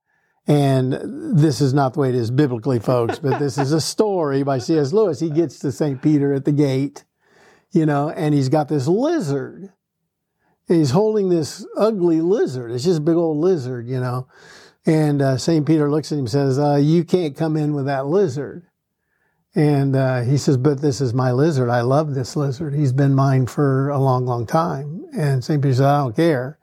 And 0.48 1.38
this 1.38 1.62
is 1.62 1.74
not 1.74 1.94
the 1.94 2.00
way 2.00 2.10
it 2.10 2.16
is 2.16 2.32
biblically, 2.32 2.80
folks, 2.80 3.20
but 3.20 3.38
this 3.38 3.58
is 3.58 3.72
a 3.74 3.82
story 3.94 4.44
by 4.44 4.58
C.S. 4.58 4.92
Lewis. 4.92 5.20
He 5.20 5.30
gets 5.30 5.60
to 5.60 5.72
St. 5.72 6.02
Peter 6.02 6.34
at 6.34 6.46
the 6.46 6.52
gate, 6.52 7.04
you 7.72 7.86
know, 7.86 8.10
and 8.10 8.34
he's 8.34 8.50
got 8.50 8.68
this 8.68 8.88
lizard 8.88 9.72
he's 10.72 10.92
holding 10.92 11.30
this 11.30 11.66
ugly 11.78 12.22
lizard. 12.22 12.72
It's 12.72 12.84
just 12.84 13.00
a 13.00 13.04
big 13.04 13.16
old 13.16 13.38
lizard, 13.38 13.88
you 13.88 14.00
know. 14.00 14.28
And 14.86 15.22
uh, 15.22 15.38
St. 15.38 15.66
Peter 15.66 15.92
looks 15.92 16.12
at 16.12 16.16
him 16.16 16.22
and 16.22 16.30
says, 16.30 16.58
uh, 16.58 16.76
You 16.76 17.04
can't 17.04 17.36
come 17.36 17.56
in 17.56 17.74
with 17.74 17.86
that 17.86 18.08
lizard. 18.08 18.66
And 19.54 19.96
uh, 19.96 20.22
he 20.22 20.38
says, 20.38 20.58
But 20.58 20.82
this 20.82 21.02
is 21.02 21.14
my 21.14 21.32
lizard. 21.32 21.70
I 21.70 21.82
love 21.82 22.16
this 22.16 22.36
lizard. 22.36 22.74
He's 22.74 22.94
been 22.94 23.14
mine 23.14 23.48
for 23.48 23.90
a 23.90 24.00
long, 24.00 24.26
long 24.26 24.48
time. 24.48 25.06
And 25.16 25.44
St. 25.44 25.62
Peter 25.62 25.76
says, 25.76 25.82
I 25.82 25.98
don't 26.00 26.16
care. 26.16 26.58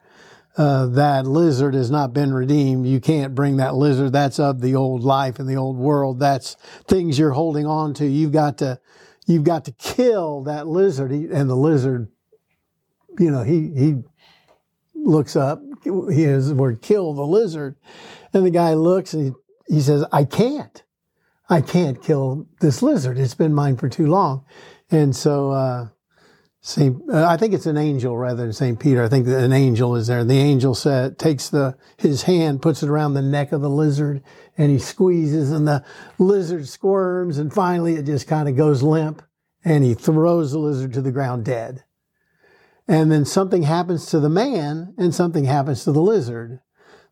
Uh, 0.57 0.87
that 0.87 1.25
lizard 1.25 1.73
has 1.73 1.89
not 1.89 2.11
been 2.11 2.33
redeemed. 2.33 2.85
You 2.85 2.99
can't 2.99 3.33
bring 3.33 3.57
that 3.57 3.75
lizard. 3.75 4.11
That's 4.11 4.39
of 4.39 4.59
the 4.59 4.75
old 4.75 5.03
life 5.03 5.39
and 5.39 5.47
the 5.47 5.55
old 5.55 5.77
world. 5.77 6.19
That's 6.19 6.55
things 6.85 7.17
you're 7.17 7.31
holding 7.31 7.65
on 7.65 7.93
to. 7.93 8.05
You've 8.05 8.33
got 8.33 8.57
to, 8.57 8.81
you've 9.25 9.45
got 9.45 9.63
to 9.65 9.71
kill 9.71 10.43
that 10.43 10.67
lizard. 10.67 11.11
And 11.11 11.49
the 11.49 11.55
lizard 11.55 12.09
you 13.19 13.31
know, 13.31 13.43
he, 13.43 13.71
he 13.75 14.03
looks 14.95 15.35
up, 15.35 15.61
he 15.83 16.23
has 16.23 16.49
the 16.49 16.55
word 16.55 16.81
kill 16.81 17.13
the 17.13 17.25
lizard. 17.25 17.75
And 18.33 18.45
the 18.45 18.51
guy 18.51 18.73
looks 18.73 19.13
and 19.13 19.35
he, 19.67 19.75
he 19.75 19.81
says, 19.81 20.05
I 20.11 20.23
can't. 20.23 20.83
I 21.49 21.61
can't 21.61 22.01
kill 22.01 22.47
this 22.61 22.81
lizard. 22.81 23.17
It's 23.17 23.33
been 23.33 23.53
mine 23.53 23.77
for 23.77 23.89
too 23.89 24.07
long. 24.07 24.45
And 24.91 25.15
so, 25.15 25.51
uh, 25.51 25.87
Saint, 26.61 27.01
uh, 27.09 27.25
I 27.25 27.37
think 27.37 27.53
it's 27.53 27.65
an 27.65 27.77
angel 27.77 28.17
rather 28.17 28.43
than 28.43 28.53
Saint 28.53 28.79
Peter. 28.79 29.03
I 29.03 29.07
think 29.07 29.25
that 29.25 29.43
an 29.43 29.53
angel 29.53 29.95
is 29.95 30.07
there. 30.07 30.23
The 30.25 30.37
angel 30.37 30.75
said, 30.75 31.17
takes 31.17 31.49
the 31.49 31.77
his 31.97 32.23
hand, 32.23 32.61
puts 32.61 32.83
it 32.83 32.89
around 32.89 33.13
the 33.13 33.21
neck 33.21 33.53
of 33.53 33.61
the 33.61 33.69
lizard, 33.69 34.21
and 34.57 34.69
he 34.69 34.77
squeezes, 34.77 35.51
and 35.51 35.67
the 35.67 35.85
lizard 36.17 36.67
squirms, 36.67 37.37
and 37.37 37.53
finally 37.53 37.95
it 37.95 38.05
just 38.05 38.27
kind 38.27 38.49
of 38.49 38.57
goes 38.57 38.83
limp, 38.83 39.21
and 39.63 39.85
he 39.85 39.93
throws 39.93 40.51
the 40.51 40.59
lizard 40.59 40.93
to 40.93 41.01
the 41.01 41.13
ground 41.13 41.45
dead. 41.45 41.85
And 42.89 43.11
then 43.11 43.23
something 43.23 43.61
happens 43.61 44.07
to 44.07 44.19
the 44.19 44.29
man 44.29 44.95
and 44.97 45.13
something 45.13 45.45
happens 45.45 45.83
to 45.83 45.91
the 45.91 46.01
lizard. 46.01 46.59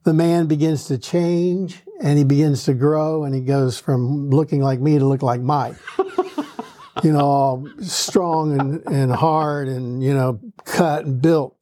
The 0.05 0.13
man 0.13 0.47
begins 0.47 0.85
to 0.85 0.97
change 0.97 1.83
and 2.01 2.17
he 2.17 2.23
begins 2.23 2.63
to 2.63 2.73
grow 2.73 3.23
and 3.23 3.35
he 3.35 3.41
goes 3.41 3.79
from 3.79 4.31
looking 4.31 4.59
like 4.59 4.79
me 4.79 4.97
to 4.97 5.05
look 5.05 5.21
like 5.21 5.39
Mike. 5.39 5.75
you 7.03 7.13
know, 7.13 7.19
all 7.19 7.67
strong 7.79 8.59
and, 8.59 8.83
and 8.87 9.11
hard 9.11 9.67
and, 9.67 10.01
you 10.01 10.15
know, 10.15 10.39
cut 10.65 11.05
and 11.05 11.21
built. 11.21 11.55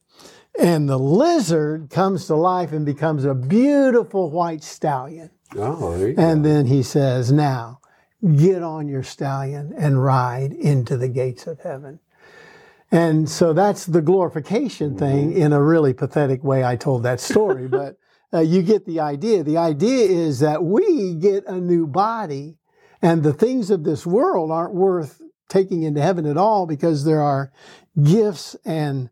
And 0.58 0.88
the 0.88 0.98
lizard 0.98 1.90
comes 1.90 2.26
to 2.28 2.36
life 2.36 2.72
and 2.72 2.86
becomes 2.86 3.26
a 3.26 3.34
beautiful 3.34 4.30
white 4.30 4.64
stallion. 4.64 5.28
Oh, 5.54 5.92
and 5.92 6.16
go. 6.16 6.48
then 6.48 6.64
he 6.64 6.82
says, 6.82 7.30
Now, 7.30 7.80
get 8.34 8.62
on 8.62 8.88
your 8.88 9.02
stallion 9.02 9.74
and 9.76 10.02
ride 10.02 10.52
into 10.52 10.96
the 10.96 11.08
gates 11.08 11.46
of 11.46 11.60
heaven. 11.60 12.00
And 12.96 13.28
so 13.28 13.52
that's 13.52 13.84
the 13.84 14.00
glorification 14.00 14.96
thing 14.96 15.36
in 15.36 15.52
a 15.52 15.62
really 15.62 15.92
pathetic 15.92 16.42
way. 16.42 16.64
I 16.64 16.76
told 16.76 17.02
that 17.02 17.20
story, 17.20 17.68
but 17.80 17.98
uh, 18.32 18.40
you 18.40 18.62
get 18.62 18.86
the 18.86 19.00
idea. 19.00 19.42
The 19.42 19.58
idea 19.58 20.06
is 20.06 20.40
that 20.40 20.64
we 20.64 21.14
get 21.14 21.44
a 21.46 21.60
new 21.60 21.86
body 21.86 22.56
and 23.02 23.22
the 23.22 23.34
things 23.34 23.70
of 23.70 23.84
this 23.84 24.06
world 24.06 24.50
aren't 24.50 24.74
worth 24.74 25.20
taking 25.46 25.82
into 25.82 26.00
heaven 26.00 26.24
at 26.24 26.38
all 26.38 26.66
because 26.66 27.04
there 27.04 27.20
are 27.20 27.52
gifts 28.02 28.56
and 28.64 29.10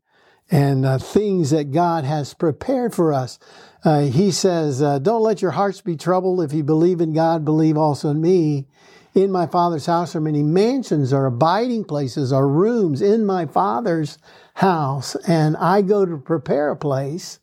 and 0.50 0.86
uh, 0.86 0.96
things 0.98 1.50
that 1.50 1.70
God 1.72 2.04
has 2.04 2.32
prepared 2.32 2.94
for 2.94 3.12
us. 3.12 3.38
Uh, 3.84 4.02
he 4.02 4.30
says, 4.30 4.80
uh, 4.80 4.98
"Don't 4.98 5.22
let 5.22 5.42
your 5.42 5.50
hearts 5.50 5.82
be 5.82 5.96
troubled. 5.96 6.42
If 6.42 6.54
you 6.54 6.64
believe 6.64 7.02
in 7.02 7.12
God, 7.12 7.44
believe 7.44 7.76
also 7.76 8.10
in 8.10 8.20
me. 8.22 8.66
In 9.14 9.30
my 9.30 9.46
Father's 9.46 9.86
house 9.86 10.16
are 10.16 10.20
many 10.20 10.42
mansions, 10.42 11.12
or 11.12 11.26
abiding 11.26 11.84
places, 11.84 12.32
or 12.32 12.48
rooms 12.48 13.00
in 13.00 13.24
my 13.24 13.46
Father's 13.46 14.18
house, 14.54 15.14
and 15.28 15.56
I 15.56 15.82
go 15.82 16.04
to 16.04 16.16
prepare 16.16 16.70
a 16.70 16.76
place. 16.76 17.38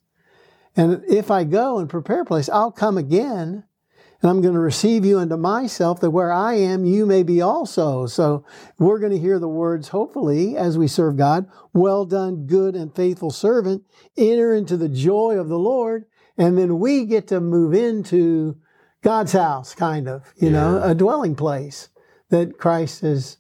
And 0.76 1.02
if 1.08 1.32
I 1.32 1.46
go 1.46 1.80
and 1.80 1.90
prepare 1.90 2.22
a 2.22 2.26
place, 2.26 2.50
I'll 2.50 2.72
come 2.72 2.98
again, 2.98 3.64
and 4.22 4.30
I'm 4.30 4.42
going 4.42 4.54
to 4.54 4.60
receive 4.60 5.06
you 5.06 5.20
unto 5.20 5.38
myself, 5.38 6.02
that 6.02 6.12
where 6.12 6.32
I 6.32 6.56
am, 6.56 6.84
you 6.84 7.06
may 7.06 7.24
be 7.24 7.42
also. 7.42 8.06
So 8.06 8.46
we're 8.78 9.00
going 9.00 9.14
to 9.14 9.18
hear 9.18 9.40
the 9.40 9.48
words, 9.48 9.88
hopefully, 9.88 10.58
as 10.58 10.78
we 10.78 10.88
serve 10.88 11.16
God, 11.16 11.50
well 11.74 12.04
done, 12.06 12.48
good 12.48 12.76
and 12.76 12.94
faithful 12.94 13.32
servant, 13.32 13.84
enter 14.18 14.54
into 14.54 14.76
the 14.76 14.90
joy 14.90 15.40
of 15.40 15.48
the 15.48 15.58
Lord. 15.58 16.06
And 16.38 16.58
then 16.58 16.80
we 16.80 17.06
get 17.06 17.28
to 17.30 17.40
move 17.40 17.74
into 17.74 18.58
God's 19.02 19.34
house, 19.34 19.74
kind 19.74 20.08
of, 20.08 20.34
you 20.38 20.50
yeah. 20.50 20.54
know, 20.54 20.82
a 20.84 20.96
dwelling 20.96 21.36
place 21.36 21.90
that 22.30 22.58
Christ 22.58 23.02
has, 23.02 23.38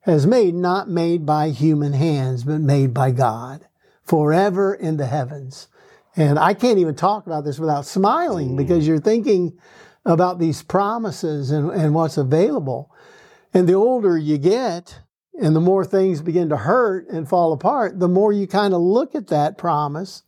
has 0.00 0.26
made, 0.26 0.54
not 0.54 0.88
made 0.88 1.26
by 1.26 1.50
human 1.50 1.92
hands, 1.92 2.44
but 2.44 2.60
made 2.60 2.94
by 2.94 3.10
God 3.10 3.66
forever 4.04 4.74
in 4.74 4.96
the 4.96 5.06
heavens. 5.06 5.68
And 6.16 6.38
I 6.38 6.54
can't 6.54 6.78
even 6.78 6.94
talk 6.94 7.26
about 7.26 7.44
this 7.44 7.58
without 7.58 7.86
smiling 7.86 8.50
mm. 8.50 8.56
because 8.56 8.86
you're 8.86 9.00
thinking 9.00 9.58
about 10.04 10.38
these 10.38 10.62
promises 10.62 11.50
and, 11.50 11.70
and 11.70 11.94
what's 11.94 12.16
available. 12.16 12.90
And 13.54 13.68
the 13.68 13.74
older 13.74 14.16
you 14.18 14.38
get, 14.38 15.00
and 15.40 15.56
the 15.56 15.60
more 15.60 15.84
things 15.84 16.20
begin 16.20 16.48
to 16.50 16.56
hurt 16.56 17.08
and 17.08 17.28
fall 17.28 17.52
apart, 17.52 17.98
the 17.98 18.08
more 18.08 18.32
you 18.32 18.46
kind 18.46 18.74
of 18.74 18.80
look 18.80 19.14
at 19.14 19.28
that 19.28 19.56
promise 19.56 20.22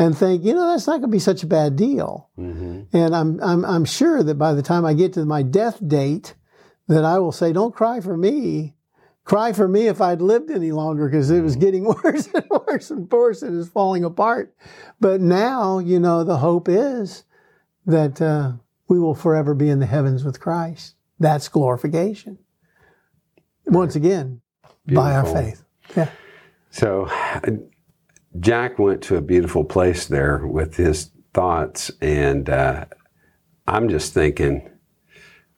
and 0.00 0.16
think, 0.16 0.42
you 0.44 0.54
know, 0.54 0.66
that's 0.68 0.86
not 0.86 1.00
going 1.00 1.02
to 1.02 1.08
be 1.08 1.18
such 1.18 1.42
a 1.42 1.46
bad 1.46 1.76
deal. 1.76 2.30
Mm-hmm. 2.38 2.96
And 2.96 3.14
I'm, 3.14 3.38
I'm, 3.42 3.66
I'm 3.66 3.84
sure 3.84 4.22
that 4.22 4.36
by 4.36 4.54
the 4.54 4.62
time 4.62 4.86
I 4.86 4.94
get 4.94 5.12
to 5.12 5.26
my 5.26 5.42
death 5.42 5.78
date, 5.86 6.34
that 6.88 7.04
I 7.04 7.18
will 7.18 7.32
say, 7.32 7.52
don't 7.52 7.74
cry 7.74 8.00
for 8.00 8.16
me. 8.16 8.76
Cry 9.24 9.52
for 9.52 9.68
me 9.68 9.88
if 9.88 10.00
I'd 10.00 10.22
lived 10.22 10.50
any 10.50 10.72
longer 10.72 11.06
because 11.06 11.30
it 11.30 11.42
was 11.42 11.52
mm-hmm. 11.52 11.60
getting 11.60 11.84
worse 12.04 12.28
and 12.32 12.46
worse 12.48 12.90
and 12.90 13.12
worse 13.12 13.42
and 13.42 13.60
it's 13.60 13.68
falling 13.68 14.02
apart. 14.04 14.54
But 15.00 15.20
now, 15.20 15.80
you 15.80 16.00
know, 16.00 16.24
the 16.24 16.38
hope 16.38 16.66
is 16.70 17.24
that 17.84 18.22
uh, 18.22 18.52
we 18.88 18.98
will 18.98 19.14
forever 19.14 19.52
be 19.52 19.68
in 19.68 19.80
the 19.80 19.86
heavens 19.86 20.24
with 20.24 20.40
Christ. 20.40 20.94
That's 21.18 21.46
glorification. 21.50 22.38
Once 23.66 23.96
again, 23.96 24.40
Beautiful. 24.86 25.04
by 25.04 25.14
our 25.14 25.26
faith. 25.26 25.62
Yeah. 25.94 26.08
So 26.70 27.06
Jack 28.38 28.78
went 28.78 29.02
to 29.02 29.16
a 29.16 29.20
beautiful 29.20 29.64
place 29.64 30.06
there 30.06 30.46
with 30.46 30.76
his 30.76 31.10
thoughts, 31.34 31.90
and 32.00 32.48
uh, 32.48 32.84
I'm 33.66 33.88
just 33.88 34.14
thinking, 34.14 34.70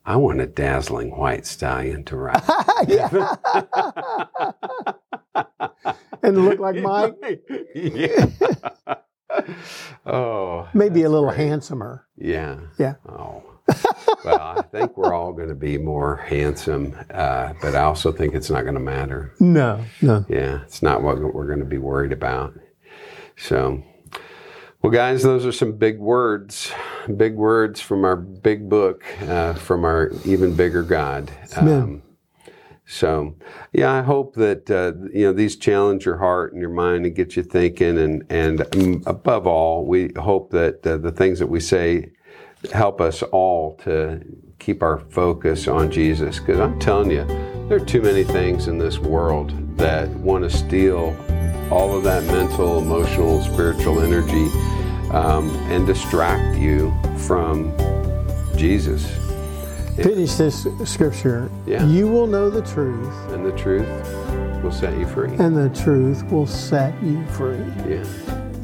I 0.06 0.16
want 0.16 0.40
a 0.40 0.46
dazzling 0.46 1.10
white 1.16 1.44
stallion 1.46 2.04
to 2.04 2.16
ride. 2.16 2.42
and 6.22 6.44
look 6.44 6.58
like 6.58 6.76
Mike. 6.82 7.14
yeah. 7.74 8.26
oh, 10.06 10.68
maybe 10.72 11.02
a 11.02 11.10
little 11.10 11.28
great. 11.28 11.40
handsomer. 11.40 12.06
Yeah. 12.16 12.58
Yeah. 12.78 12.94
Oh 13.06 13.51
well, 14.24 14.40
I 14.40 14.62
think 14.70 14.96
we're 14.96 15.14
all 15.14 15.32
going 15.32 15.48
to 15.48 15.54
be 15.54 15.78
more 15.78 16.16
handsome, 16.16 16.96
uh, 17.10 17.52
but 17.60 17.74
I 17.74 17.82
also 17.82 18.12
think 18.12 18.34
it's 18.34 18.50
not 18.50 18.62
going 18.62 18.74
to 18.74 18.80
matter. 18.80 19.34
No, 19.38 19.84
no. 20.00 20.24
Yeah, 20.28 20.62
it's 20.62 20.82
not 20.82 21.02
what 21.02 21.18
we're 21.20 21.46
going 21.46 21.60
to 21.60 21.64
be 21.64 21.78
worried 21.78 22.12
about. 22.12 22.58
So, 23.36 23.82
well, 24.82 24.92
guys, 24.92 25.22
those 25.22 25.46
are 25.46 25.52
some 25.52 25.72
big 25.72 25.98
words, 25.98 26.72
big 27.16 27.34
words 27.34 27.80
from 27.80 28.04
our 28.04 28.16
big 28.16 28.68
book, 28.68 29.04
uh, 29.22 29.54
from 29.54 29.84
our 29.84 30.10
even 30.24 30.54
bigger 30.56 30.82
God. 30.82 31.30
Um, 31.56 32.02
so, 32.84 33.36
yeah, 33.72 33.92
I 33.92 34.02
hope 34.02 34.34
that 34.34 34.70
uh, 34.70 34.92
you 35.14 35.24
know 35.24 35.32
these 35.32 35.56
challenge 35.56 36.04
your 36.04 36.18
heart 36.18 36.52
and 36.52 36.60
your 36.60 36.70
mind 36.70 37.06
and 37.06 37.14
get 37.14 37.36
you 37.36 37.42
thinking, 37.42 37.96
and 37.96 38.24
and 38.28 38.62
um, 38.74 39.02
above 39.06 39.46
all, 39.46 39.86
we 39.86 40.12
hope 40.16 40.50
that 40.50 40.86
uh, 40.86 40.96
the 40.96 41.12
things 41.12 41.38
that 41.38 41.46
we 41.46 41.60
say 41.60 42.10
help 42.70 43.00
us 43.00 43.22
all 43.22 43.76
to 43.76 44.20
keep 44.58 44.82
our 44.82 45.00
focus 45.10 45.66
on 45.66 45.90
Jesus. 45.90 46.38
Because 46.38 46.60
I'm 46.60 46.78
telling 46.78 47.10
you, 47.10 47.24
there 47.68 47.76
are 47.76 47.84
too 47.84 48.02
many 48.02 48.24
things 48.24 48.68
in 48.68 48.78
this 48.78 48.98
world 48.98 49.52
that 49.76 50.08
want 50.10 50.44
to 50.44 50.50
steal 50.50 51.16
all 51.70 51.96
of 51.96 52.04
that 52.04 52.22
mental, 52.24 52.78
emotional, 52.78 53.42
spiritual 53.42 54.00
energy 54.00 54.46
um, 55.10 55.50
and 55.70 55.86
distract 55.86 56.58
you 56.58 56.94
from 57.16 57.74
Jesus. 58.56 59.10
Finish 59.96 60.34
this 60.34 60.66
scripture. 60.84 61.50
Yeah. 61.66 61.84
You 61.86 62.08
will 62.08 62.26
know 62.26 62.48
the 62.48 62.62
truth. 62.62 63.14
And 63.30 63.44
the 63.44 63.52
truth 63.52 63.86
will 64.62 64.72
set 64.72 64.96
you 64.98 65.06
free. 65.06 65.34
And 65.36 65.56
the 65.56 65.68
truth 65.82 66.24
will 66.30 66.46
set 66.46 66.94
you 67.02 67.26
free. 67.26 67.58
Yeah. 67.86 68.04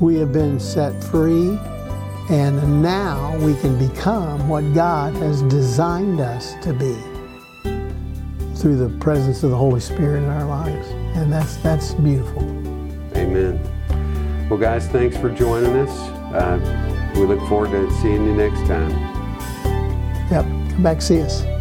We 0.01 0.17
have 0.17 0.33
been 0.33 0.59
set 0.61 0.93
free 1.05 1.59
and 2.31 2.83
now 2.83 3.37
we 3.39 3.55
can 3.55 3.79
become 3.79 4.49
what 4.49 4.75
God 4.75 5.15
has 5.15 5.43
designed 5.43 6.21
us 6.21 6.55
to 6.63 6.73
be 6.75 6.95
through 8.55 8.77
the 8.77 8.95
presence 9.01 9.43
of 9.43 9.51
the 9.51 9.57
Holy 9.57 9.81
Spirit 9.81 10.25
in 10.25 10.29
our 10.29 10.45
lives. 10.45 10.89
And 11.17 11.33
that's 11.33 11.57
that's 11.59 11.95
beautiful. 11.95 12.43
Amen. 13.17 13.59
Well, 14.51 14.59
guys, 14.59 14.87
thanks 14.89 15.17
for 15.17 15.31
joining 15.31 15.75
us. 15.77 15.91
Uh, 16.33 17.13
we 17.15 17.25
look 17.25 17.41
forward 17.49 17.71
to 17.71 17.91
seeing 18.01 18.25
you 18.27 18.35
next 18.35 18.61
time. 18.67 18.91
Yep. 20.31 20.45
Come 20.45 20.83
back 20.83 21.01
see 21.01 21.23
us. 21.23 21.58